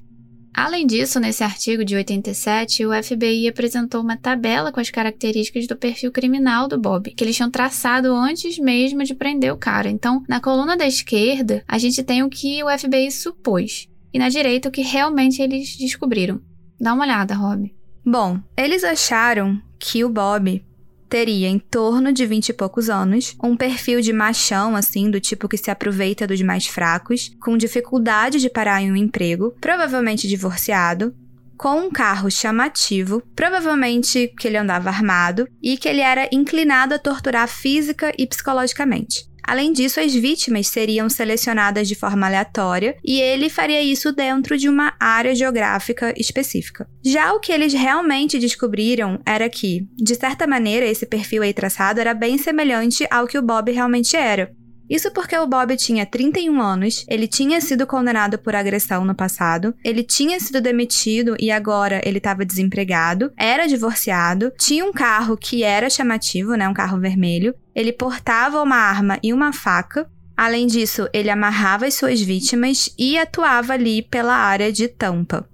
Além 0.58 0.88
disso, 0.88 1.20
nesse 1.20 1.44
artigo 1.44 1.86
de 1.86 1.96
87, 1.96 2.84
o 2.84 3.04
FBI 3.04 3.48
apresentou 3.48 4.02
uma 4.02 4.18
tabela 4.18 4.72
com 4.72 4.80
as 4.80 4.90
características 4.90 5.68
do 5.68 5.76
perfil 5.76 6.12
criminal 6.12 6.68
do 6.68 6.80
Bob, 6.80 7.12
que 7.12 7.24
eles 7.24 7.36
tinham 7.36 7.52
traçado 7.52 8.12
antes 8.12 8.58
mesmo 8.58 9.04
de 9.04 9.14
prender 9.14 9.54
o 9.54 9.58
cara. 9.58 9.88
Então, 9.88 10.24
na 10.28 10.42
coluna 10.42 10.76
da 10.76 10.88
esquerda, 10.88 11.64
a 11.68 11.78
gente 11.78 12.02
tem 12.02 12.24
o 12.24 12.30
que 12.30 12.64
o 12.64 12.76
FBI 12.76 13.12
supôs, 13.12 13.88
e 14.12 14.18
na 14.18 14.30
direita 14.30 14.68
o 14.68 14.72
que 14.72 14.82
realmente 14.82 15.44
eles 15.44 15.78
descobriram. 15.78 16.42
Dá 16.82 16.92
uma 16.96 17.04
olhada, 17.04 17.36
Rob. 17.36 17.72
Bom, 18.04 18.40
eles 18.58 18.84
acharam 18.84 19.62
que 19.78 20.04
o 20.04 20.10
Bob 20.10 20.66
teria 21.10 21.48
em 21.48 21.60
torno 21.60 22.12
de 22.12 22.26
vinte 22.26 22.50
e 22.50 22.54
poucos 22.54 22.90
anos, 22.90 23.36
um 23.44 23.56
perfil 23.56 24.02
de 24.02 24.14
machão, 24.14 24.76
assim, 24.76 25.10
do 25.10 25.20
tipo 25.20 25.48
que 25.48 25.58
se 25.58 25.72
aproveita 25.72 26.28
dos 26.28 26.42
mais 26.42 26.68
fracos, 26.68 27.32
com 27.42 27.58
dificuldade 27.58 28.40
de 28.40 28.50
parar 28.50 28.82
em 28.82 28.92
um 28.92 28.96
emprego, 28.96 29.56
provavelmente 29.60 30.28
divorciado, 30.28 31.16
com 31.58 31.88
um 31.88 31.90
carro 31.90 32.30
chamativo, 32.30 33.22
provavelmente 33.36 34.32
que 34.40 34.48
ele 34.48 34.58
andava 34.58 34.90
armado 34.90 35.48
e 35.62 35.76
que 35.76 35.90
ele 35.90 36.02
era 36.02 36.30
inclinado 36.32 36.94
a 36.94 37.00
torturar 37.00 37.48
física 37.48 38.14
e 38.18 38.28
psicologicamente. 38.28 39.28
Além 39.48 39.72
disso, 39.72 40.02
as 40.02 40.14
vítimas 40.14 40.68
seriam 40.68 41.10
selecionadas 41.10 41.88
de 41.88 41.96
forma 41.96 42.28
aleatória 42.28 42.98
e 43.02 43.22
ele 43.22 43.50
faria 43.50 43.82
isso 43.82 44.12
dentro 44.12 44.58
de 44.58 44.68
uma 44.68 44.94
área 45.00 45.34
geográfica 45.34 46.14
específica. 46.18 46.86
Já 47.02 47.32
o 47.32 47.40
que 47.40 47.54
eles 47.54 47.72
realmente 47.72 48.38
descobriram 48.38 49.22
era 49.26 49.50
que, 49.50 49.88
de 49.96 50.16
certa 50.16 50.46
maneira, 50.46 50.86
esse 50.86 51.06
perfil 51.06 51.44
aí 51.44 51.54
traçado 51.54 52.02
era 52.02 52.14
bem 52.14 52.38
semelhante 52.38 53.08
ao 53.10 53.26
que 53.26 53.38
o 53.38 53.42
Bob 53.42 53.72
realmente 53.72 54.18
era. 54.18 54.52
Isso 54.90 55.12
porque 55.12 55.38
o 55.38 55.46
Bob 55.46 55.76
tinha 55.76 56.06
31 56.06 56.62
anos, 56.62 57.06
ele 57.10 57.28
tinha 57.28 57.60
sido 57.60 57.86
condenado 57.86 58.38
por 58.38 58.56
agressão 58.56 59.04
no 59.04 59.14
passado, 59.14 59.76
ele 59.84 60.02
tinha 60.02 60.40
sido 60.40 60.62
demitido 60.62 61.36
e 61.40 61.52
agora 61.52 62.02
ele 62.06 62.20
estava 62.20 62.46
desempregado, 62.46 63.32
era 63.36 63.68
divorciado, 63.68 64.52
tinha 64.58 64.86
um 64.86 64.94
carro 64.94 65.36
que 65.36 65.64
era 65.64 65.90
chamativo, 65.90 66.56
né, 66.56 66.68
um 66.70 66.74
carro 66.74 67.00
vermelho, 67.00 67.54
ele 67.76 67.92
portava 67.92 68.62
uma 68.62 68.78
arma 68.78 69.20
e 69.22 69.34
uma 69.34 69.52
faca. 69.52 70.10
Além 70.36 70.68
disso, 70.68 71.10
ele 71.12 71.30
amarrava 71.30 71.88
as 71.88 71.96
suas 71.96 72.22
vítimas 72.22 72.94
e 72.98 73.18
atuava 73.18 73.74
ali 73.74 74.04
pela 74.04 74.36
área 74.36 74.72
de 74.72 74.88
Tampa. 74.88 75.50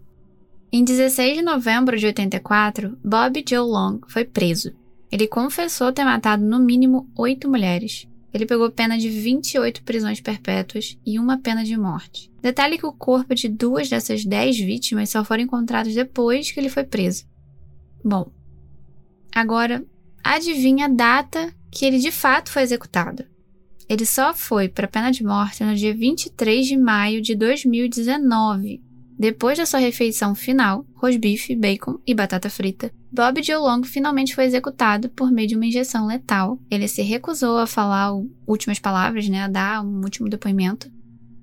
Em 0.71 0.83
16 0.83 1.37
de 1.37 1.41
novembro 1.43 1.97
de 1.97 2.05
84, 2.07 2.97
Bob 3.03 3.43
Joe 3.47 3.59
Long 3.59 4.01
foi 4.07 4.25
preso. 4.25 4.73
Ele 5.11 5.27
confessou 5.27 5.91
ter 5.93 6.03
matado 6.03 6.43
no 6.43 6.59
mínimo 6.59 7.07
oito 7.15 7.49
mulheres. 7.49 8.07
Ele 8.33 8.45
pegou 8.45 8.71
pena 8.71 8.97
de 8.97 9.09
28 9.09 9.83
prisões 9.83 10.19
perpétuas 10.19 10.97
e 11.05 11.19
uma 11.19 11.37
pena 11.37 11.63
de 11.63 11.77
morte. 11.77 12.31
Detalhe 12.41 12.77
que 12.77 12.85
o 12.85 12.91
corpo 12.91 13.35
de 13.35 13.47
duas 13.47 13.87
dessas 13.87 14.25
dez 14.25 14.57
vítimas 14.57 15.11
só 15.11 15.23
foram 15.23 15.43
encontrados 15.43 15.93
depois 15.93 16.51
que 16.51 16.59
ele 16.59 16.69
foi 16.69 16.83
preso. 16.83 17.25
Bom, 18.03 18.31
agora 19.33 19.85
adivinha 20.23 20.85
a 20.85 20.89
data 20.89 21.53
que 21.71 21.85
ele 21.85 21.99
de 21.99 22.11
fato 22.11 22.51
foi 22.51 22.63
executado. 22.63 23.23
Ele 23.87 24.05
só 24.05 24.33
foi 24.33 24.67
para 24.67 24.87
pena 24.87 25.11
de 25.11 25.23
morte 25.23 25.63
no 25.63 25.75
dia 25.75 25.93
23 25.93 26.65
de 26.65 26.77
maio 26.77 27.21
de 27.21 27.35
2019, 27.35 28.82
depois 29.17 29.57
da 29.57 29.65
sua 29.65 29.79
refeição 29.79 30.33
final, 30.33 30.85
rosbife, 30.95 31.55
bacon 31.55 31.99
e 32.05 32.13
batata 32.13 32.49
frita, 32.49 32.91
Bob 33.11 33.43
Joe 33.43 33.57
Long 33.57 33.83
finalmente 33.83 34.33
foi 34.33 34.45
executado 34.45 35.07
por 35.09 35.31
meio 35.31 35.47
de 35.47 35.55
uma 35.55 35.67
injeção 35.67 36.07
letal. 36.07 36.59
Ele 36.69 36.87
se 36.87 37.03
recusou 37.03 37.59
a 37.59 37.67
falar 37.67 38.11
últimas 38.47 38.79
palavras, 38.79 39.29
né, 39.29 39.43
a 39.43 39.47
dar 39.47 39.85
um 39.85 40.01
último 40.01 40.27
depoimento. 40.27 40.91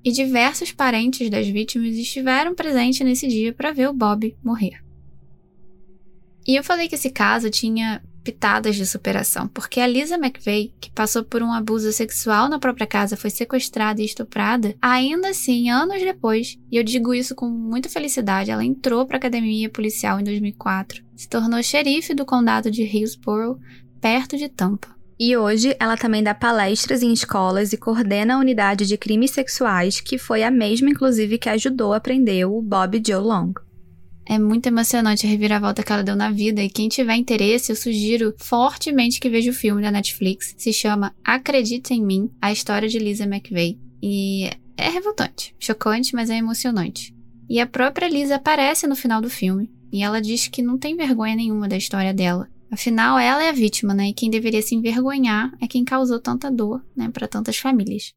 E 0.04 0.10
diversos 0.10 0.72
parentes 0.72 1.30
das 1.30 1.46
vítimas 1.46 1.94
estiveram 1.94 2.56
presentes 2.56 3.00
nesse 3.00 3.28
dia 3.28 3.52
para 3.52 3.72
ver 3.72 3.88
o 3.88 3.92
Bob 3.92 4.36
morrer. 4.42 4.82
E 6.44 6.56
eu 6.56 6.64
falei 6.64 6.88
que 6.88 6.96
esse 6.96 7.10
caso 7.10 7.50
tinha 7.50 8.02
pitadas 8.22 8.76
de 8.76 8.86
superação, 8.86 9.48
porque 9.48 9.80
a 9.80 9.86
Lisa 9.86 10.16
McVeigh, 10.16 10.72
que 10.80 10.90
passou 10.90 11.24
por 11.24 11.42
um 11.42 11.52
abuso 11.52 11.92
sexual 11.92 12.48
na 12.48 12.58
própria 12.58 12.86
casa, 12.86 13.16
foi 13.16 13.30
sequestrada 13.30 14.00
e 14.00 14.04
estuprada, 14.04 14.74
ainda 14.80 15.28
assim, 15.28 15.70
anos 15.70 16.00
depois, 16.00 16.58
e 16.70 16.76
eu 16.76 16.84
digo 16.84 17.14
isso 17.14 17.34
com 17.34 17.48
muita 17.48 17.88
felicidade, 17.88 18.50
ela 18.50 18.64
entrou 18.64 19.06
para 19.06 19.16
a 19.16 19.18
academia 19.18 19.68
policial 19.68 20.20
em 20.20 20.24
2004, 20.24 21.02
se 21.16 21.28
tornou 21.28 21.62
xerife 21.62 22.14
do 22.14 22.24
condado 22.24 22.70
de 22.70 22.82
Hillsborough, 22.82 23.58
perto 24.00 24.36
de 24.36 24.48
Tampa. 24.48 25.00
E 25.22 25.36
hoje 25.36 25.76
ela 25.78 25.98
também 25.98 26.22
dá 26.22 26.34
palestras 26.34 27.02
em 27.02 27.12
escolas 27.12 27.74
e 27.74 27.76
coordena 27.76 28.36
a 28.36 28.38
unidade 28.38 28.86
de 28.86 28.96
crimes 28.96 29.32
sexuais, 29.32 30.00
que 30.00 30.16
foi 30.16 30.42
a 30.42 30.50
mesma, 30.50 30.88
inclusive, 30.88 31.36
que 31.36 31.50
ajudou 31.50 31.92
a 31.92 32.00
prender 32.00 32.48
o 32.48 32.62
Bob 32.62 33.02
Joe 33.06 33.22
Long. 33.22 33.52
É 34.30 34.38
muito 34.38 34.68
emocionante 34.68 35.26
a 35.26 35.28
reviravolta 35.28 35.82
que 35.82 35.92
ela 35.92 36.04
deu 36.04 36.14
na 36.14 36.30
vida 36.30 36.62
e 36.62 36.70
quem 36.70 36.88
tiver 36.88 37.16
interesse, 37.16 37.72
eu 37.72 37.74
sugiro 37.74 38.32
fortemente 38.38 39.18
que 39.18 39.28
veja 39.28 39.50
o 39.50 39.52
filme 39.52 39.82
da 39.82 39.90
Netflix. 39.90 40.54
Se 40.56 40.72
chama 40.72 41.12
Acredita 41.24 41.92
em 41.92 42.00
Mim, 42.00 42.30
a 42.40 42.52
história 42.52 42.88
de 42.88 42.96
Lisa 42.96 43.24
McVeigh. 43.24 43.76
E 44.00 44.48
é 44.76 44.88
revoltante, 44.88 45.52
chocante, 45.58 46.14
mas 46.14 46.30
é 46.30 46.36
emocionante. 46.36 47.12
E 47.48 47.58
a 47.58 47.66
própria 47.66 48.06
Lisa 48.06 48.36
aparece 48.36 48.86
no 48.86 48.94
final 48.94 49.20
do 49.20 49.28
filme 49.28 49.68
e 49.92 50.00
ela 50.00 50.22
diz 50.22 50.46
que 50.46 50.62
não 50.62 50.78
tem 50.78 50.96
vergonha 50.96 51.34
nenhuma 51.34 51.66
da 51.66 51.76
história 51.76 52.14
dela. 52.14 52.48
Afinal, 52.70 53.18
ela 53.18 53.42
é 53.42 53.48
a 53.48 53.52
vítima, 53.52 53.92
né? 53.92 54.10
E 54.10 54.14
quem 54.14 54.30
deveria 54.30 54.62
se 54.62 54.76
envergonhar 54.76 55.52
é 55.60 55.66
quem 55.66 55.84
causou 55.84 56.20
tanta 56.20 56.48
dor, 56.48 56.80
né, 56.96 57.10
para 57.12 57.26
tantas 57.26 57.56
famílias. 57.56 58.14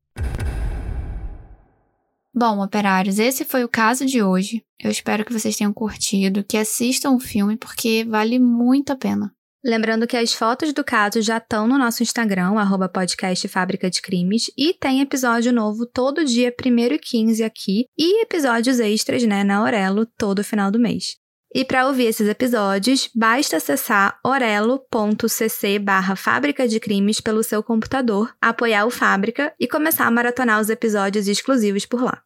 Bom, 2.35 2.63
operários, 2.63 3.19
esse 3.19 3.45
foi 3.45 3.63
o 3.63 3.69
caso 3.69 4.07
de 4.07 4.23
hoje. 4.23 4.63
Eu 4.83 4.89
espero 4.89 5.23
que 5.23 5.31
vocês 5.31 5.55
tenham 5.55 5.71
curtido, 5.71 6.43
que 6.43 6.57
assistam 6.57 7.11
o 7.11 7.19
filme, 7.19 7.55
porque 7.55 8.03
vale 8.03 8.39
muito 8.39 8.91
a 8.91 8.95
pena. 8.95 9.31
Lembrando 9.63 10.07
que 10.07 10.17
as 10.17 10.33
fotos 10.33 10.73
do 10.73 10.83
caso 10.83 11.21
já 11.21 11.37
estão 11.37 11.67
no 11.67 11.77
nosso 11.77 12.01
Instagram, 12.01 12.59
arroba 12.59 12.89
podcast 12.89 13.47
Fábrica 13.47 13.87
de 13.87 14.01
Crimes, 14.01 14.51
e 14.57 14.73
tem 14.73 14.99
episódio 14.99 15.53
novo 15.53 15.85
todo 15.85 16.25
dia 16.25 16.51
1 16.51 16.79
e 16.95 16.99
15 16.99 17.43
aqui, 17.43 17.85
e 17.95 18.23
episódios 18.23 18.79
extras, 18.79 19.23
né, 19.23 19.43
na 19.43 19.57
Aurelo, 19.57 20.05
todo 20.17 20.43
final 20.43 20.71
do 20.71 20.79
mês. 20.79 21.22
E 21.53 21.63
para 21.63 21.85
ouvir 21.87 22.05
esses 22.05 22.27
episódios, 22.27 23.09
basta 23.13 23.57
acessar 23.57 24.19
orelo.cc 24.23 25.77
barra 25.79 26.15
Fábrica 26.15 26.67
de 26.67 26.79
Crimes 26.79 27.21
pelo 27.21 27.43
seu 27.43 27.61
computador, 27.61 28.35
apoiar 28.41 28.85
o 28.85 28.89
Fábrica 28.89 29.53
e 29.59 29.67
começar 29.67 30.07
a 30.07 30.11
maratonar 30.11 30.59
os 30.59 30.69
episódios 30.69 31.27
exclusivos 31.27 31.85
por 31.85 32.01
lá. 32.01 32.23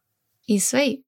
Isso 0.48 0.76
aí. 0.76 1.02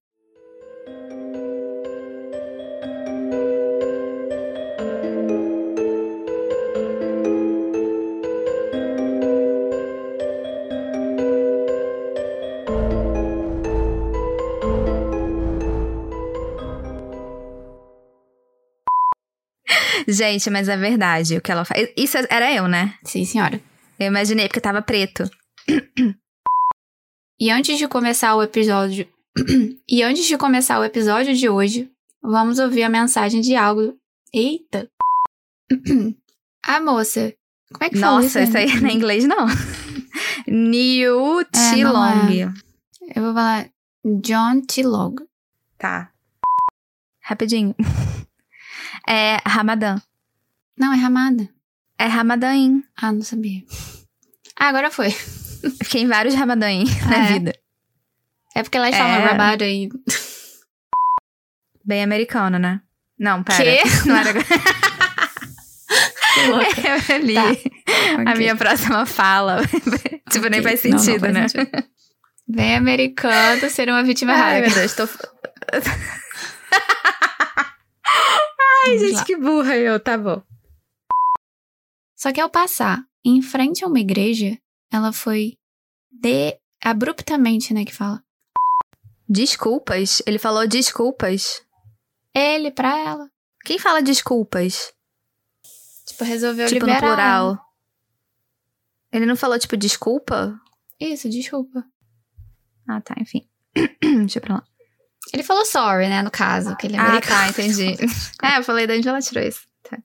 Gente, 20.07 20.51
mas 20.51 20.69
é 20.69 20.77
verdade 20.77 21.37
o 21.37 21.41
que 21.41 21.51
ela 21.51 21.65
faz. 21.65 21.89
Isso 21.97 22.17
era 22.29 22.53
eu, 22.53 22.69
né? 22.69 22.95
Sim, 23.05 23.25
senhora. 23.25 23.61
Eu 23.99 24.07
imaginei 24.07 24.47
porque 24.47 24.61
tava 24.61 24.83
preto. 24.83 25.29
E 27.39 27.51
antes 27.51 27.79
de 27.79 27.89
começar 27.89 28.35
o 28.35 28.43
episódio. 28.43 29.09
e 29.89 30.03
antes 30.03 30.27
de 30.27 30.37
começar 30.37 30.79
o 30.79 30.85
episódio 30.85 31.35
de 31.35 31.49
hoje, 31.49 31.91
vamos 32.23 32.59
ouvir 32.59 32.83
a 32.83 32.89
mensagem 32.89 33.41
de 33.41 33.55
algo. 33.57 33.95
Eita! 34.33 34.89
a 36.65 36.81
moça. 36.81 37.33
Como 37.73 37.85
é 37.85 37.91
que 37.91 37.99
fala 37.99 38.25
isso? 38.25 38.39
Nossa, 38.39 38.43
isso 38.43 38.57
aí 38.59 38.81
não 38.81 38.91
é 38.91 38.93
inglês, 38.93 39.25
não. 39.25 39.47
New 40.47 41.45
Tilong. 41.45 42.43
É, 42.43 43.19
eu 43.19 43.23
vou 43.23 43.35
falar 43.35 43.71
John 44.21 44.61
Tilong. 44.67 45.17
Tá. 45.79 46.11
Rapidinho. 47.23 47.75
É 49.07 49.39
Ramadã. 49.47 50.01
Não, 50.77 50.93
é 50.93 50.97
Ramada. 50.97 51.49
É 51.99 52.07
Ramadãim. 52.07 52.83
Ah, 52.97 53.13
não 53.13 53.23
sabia. 53.23 53.63
Ah, 54.59 54.69
agora 54.69 54.91
foi. 54.91 55.11
Fiquei 55.83 56.03
em 56.03 56.07
vários 56.09 56.35
Ramadãim 56.35 56.85
na 57.09 57.17
É. 57.17 57.33
vida. 57.33 57.55
É 58.55 58.63
porque 58.63 58.79
falam 58.95 59.15
É. 59.15 59.25
Ramada 59.27 59.67
e. 59.67 59.89
Bem 61.85 62.03
americano, 62.03 62.59
né? 62.59 62.81
Não, 63.19 63.43
pera. 63.43 63.63
Quê? 63.63 63.81
Não 64.07 64.17
era... 64.17 64.31
Eu 67.11 67.19
li 67.19 67.35
Tá. 67.35 67.43
a 67.51 68.21
Ok. 68.23 68.35
minha 68.39 68.57
próxima 68.57 69.05
fala. 69.05 69.61
tipo, 70.31 70.49
nem 70.49 70.61
Ok. 70.61 70.63
faz 70.63 70.85
Não, 70.85 70.91
não 70.93 70.99
sentido, 70.99 71.21
faz 71.21 71.35
né? 71.35 71.49
sentido. 71.49 71.85
Bem 72.49 72.77
americano 72.77 73.69
ser 73.69 73.89
uma 73.91 74.03
vítima 74.03 74.33
Ai, 74.33 74.39
rara. 74.39 74.61
meu 74.61 74.71
Deus, 74.71 74.95
tô... 74.95 75.07
Ai, 78.85 78.97
Vamos 78.97 79.01
gente, 79.03 79.17
lá. 79.17 79.25
que 79.25 79.37
burra 79.37 79.77
eu. 79.77 80.01
Tá 80.01 80.17
bom. 80.17 80.43
Só 82.17 82.33
que 82.33 82.41
ao 82.41 82.51
passar 82.51 83.05
em 83.25 83.41
frente 83.43 83.85
a 83.85 83.89
uma 83.89 84.01
igreja, 84.01 84.59
ela 84.93 85.13
foi 85.13 85.59
de 86.11 86.59
abruptamente, 86.83 87.73
né, 87.75 87.85
que 87.85 87.95
fala. 87.95 88.23
Desculpas. 89.29 90.23
Ele 90.27 90.39
falou 90.39 90.67
desculpas. 90.67 91.65
Ele 92.35 92.71
pra 92.71 92.97
ela. 92.99 93.31
Quem 93.65 93.79
fala 93.79 94.03
desculpas? 94.03 94.93
Tipo, 96.07 96.25
resolveu 96.25 96.67
tipo, 96.69 96.87
liberar. 96.87 97.01
no 97.01 97.07
plural. 97.07 97.67
Ele 99.13 99.27
não 99.27 99.37
falou, 99.37 99.59
tipo, 99.59 99.77
desculpa? 99.77 100.59
Isso, 100.99 101.29
desculpa. 101.29 101.85
Ah, 102.89 103.01
tá, 103.01 103.15
enfim. 103.19 103.49
Deixa 104.01 104.39
eu 104.39 104.43
pra 104.43 104.55
lá. 104.57 104.65
Ele 105.33 105.43
falou 105.43 105.65
sorry, 105.65 106.09
né, 106.09 106.23
no 106.23 106.31
caso, 106.31 106.77
que 106.77 106.87
ele 106.87 106.97
é 106.97 106.99
Ah, 106.99 107.07
americano. 107.09 107.41
tá, 107.41 107.49
entendi. 107.49 107.95
é, 108.43 108.59
eu 108.59 108.65
falei 108.65 108.87
de 108.87 108.95
onde 108.95 109.09
ela 109.09 109.21
tirou 109.21 109.45
isso. 109.45 109.61
Tá. 109.89 109.99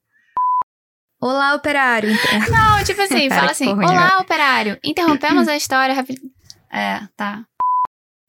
Olá, 1.22 1.55
operário. 1.55 2.09
Não, 2.51 2.84
tipo 2.84 3.01
assim, 3.01 3.30
fala 3.30 3.51
assim, 3.51 3.68
olá, 3.70 4.18
operário, 4.20 4.78
interrompemos 4.84 5.47
a 5.47 5.55
história 5.55 5.95
rapidinho. 5.95 6.30
É, 6.72 6.99
tá. 7.16 7.45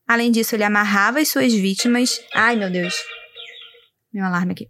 Além 0.08 0.30
disso, 0.30 0.54
ele 0.54 0.62
amarrava 0.64 1.18
as 1.18 1.28
suas 1.28 1.52
vítimas. 1.52 2.20
Ai, 2.32 2.54
meu 2.56 2.70
Deus. 2.70 2.94
Meu 4.12 4.24
alarme 4.24 4.52
aqui. 4.52 4.68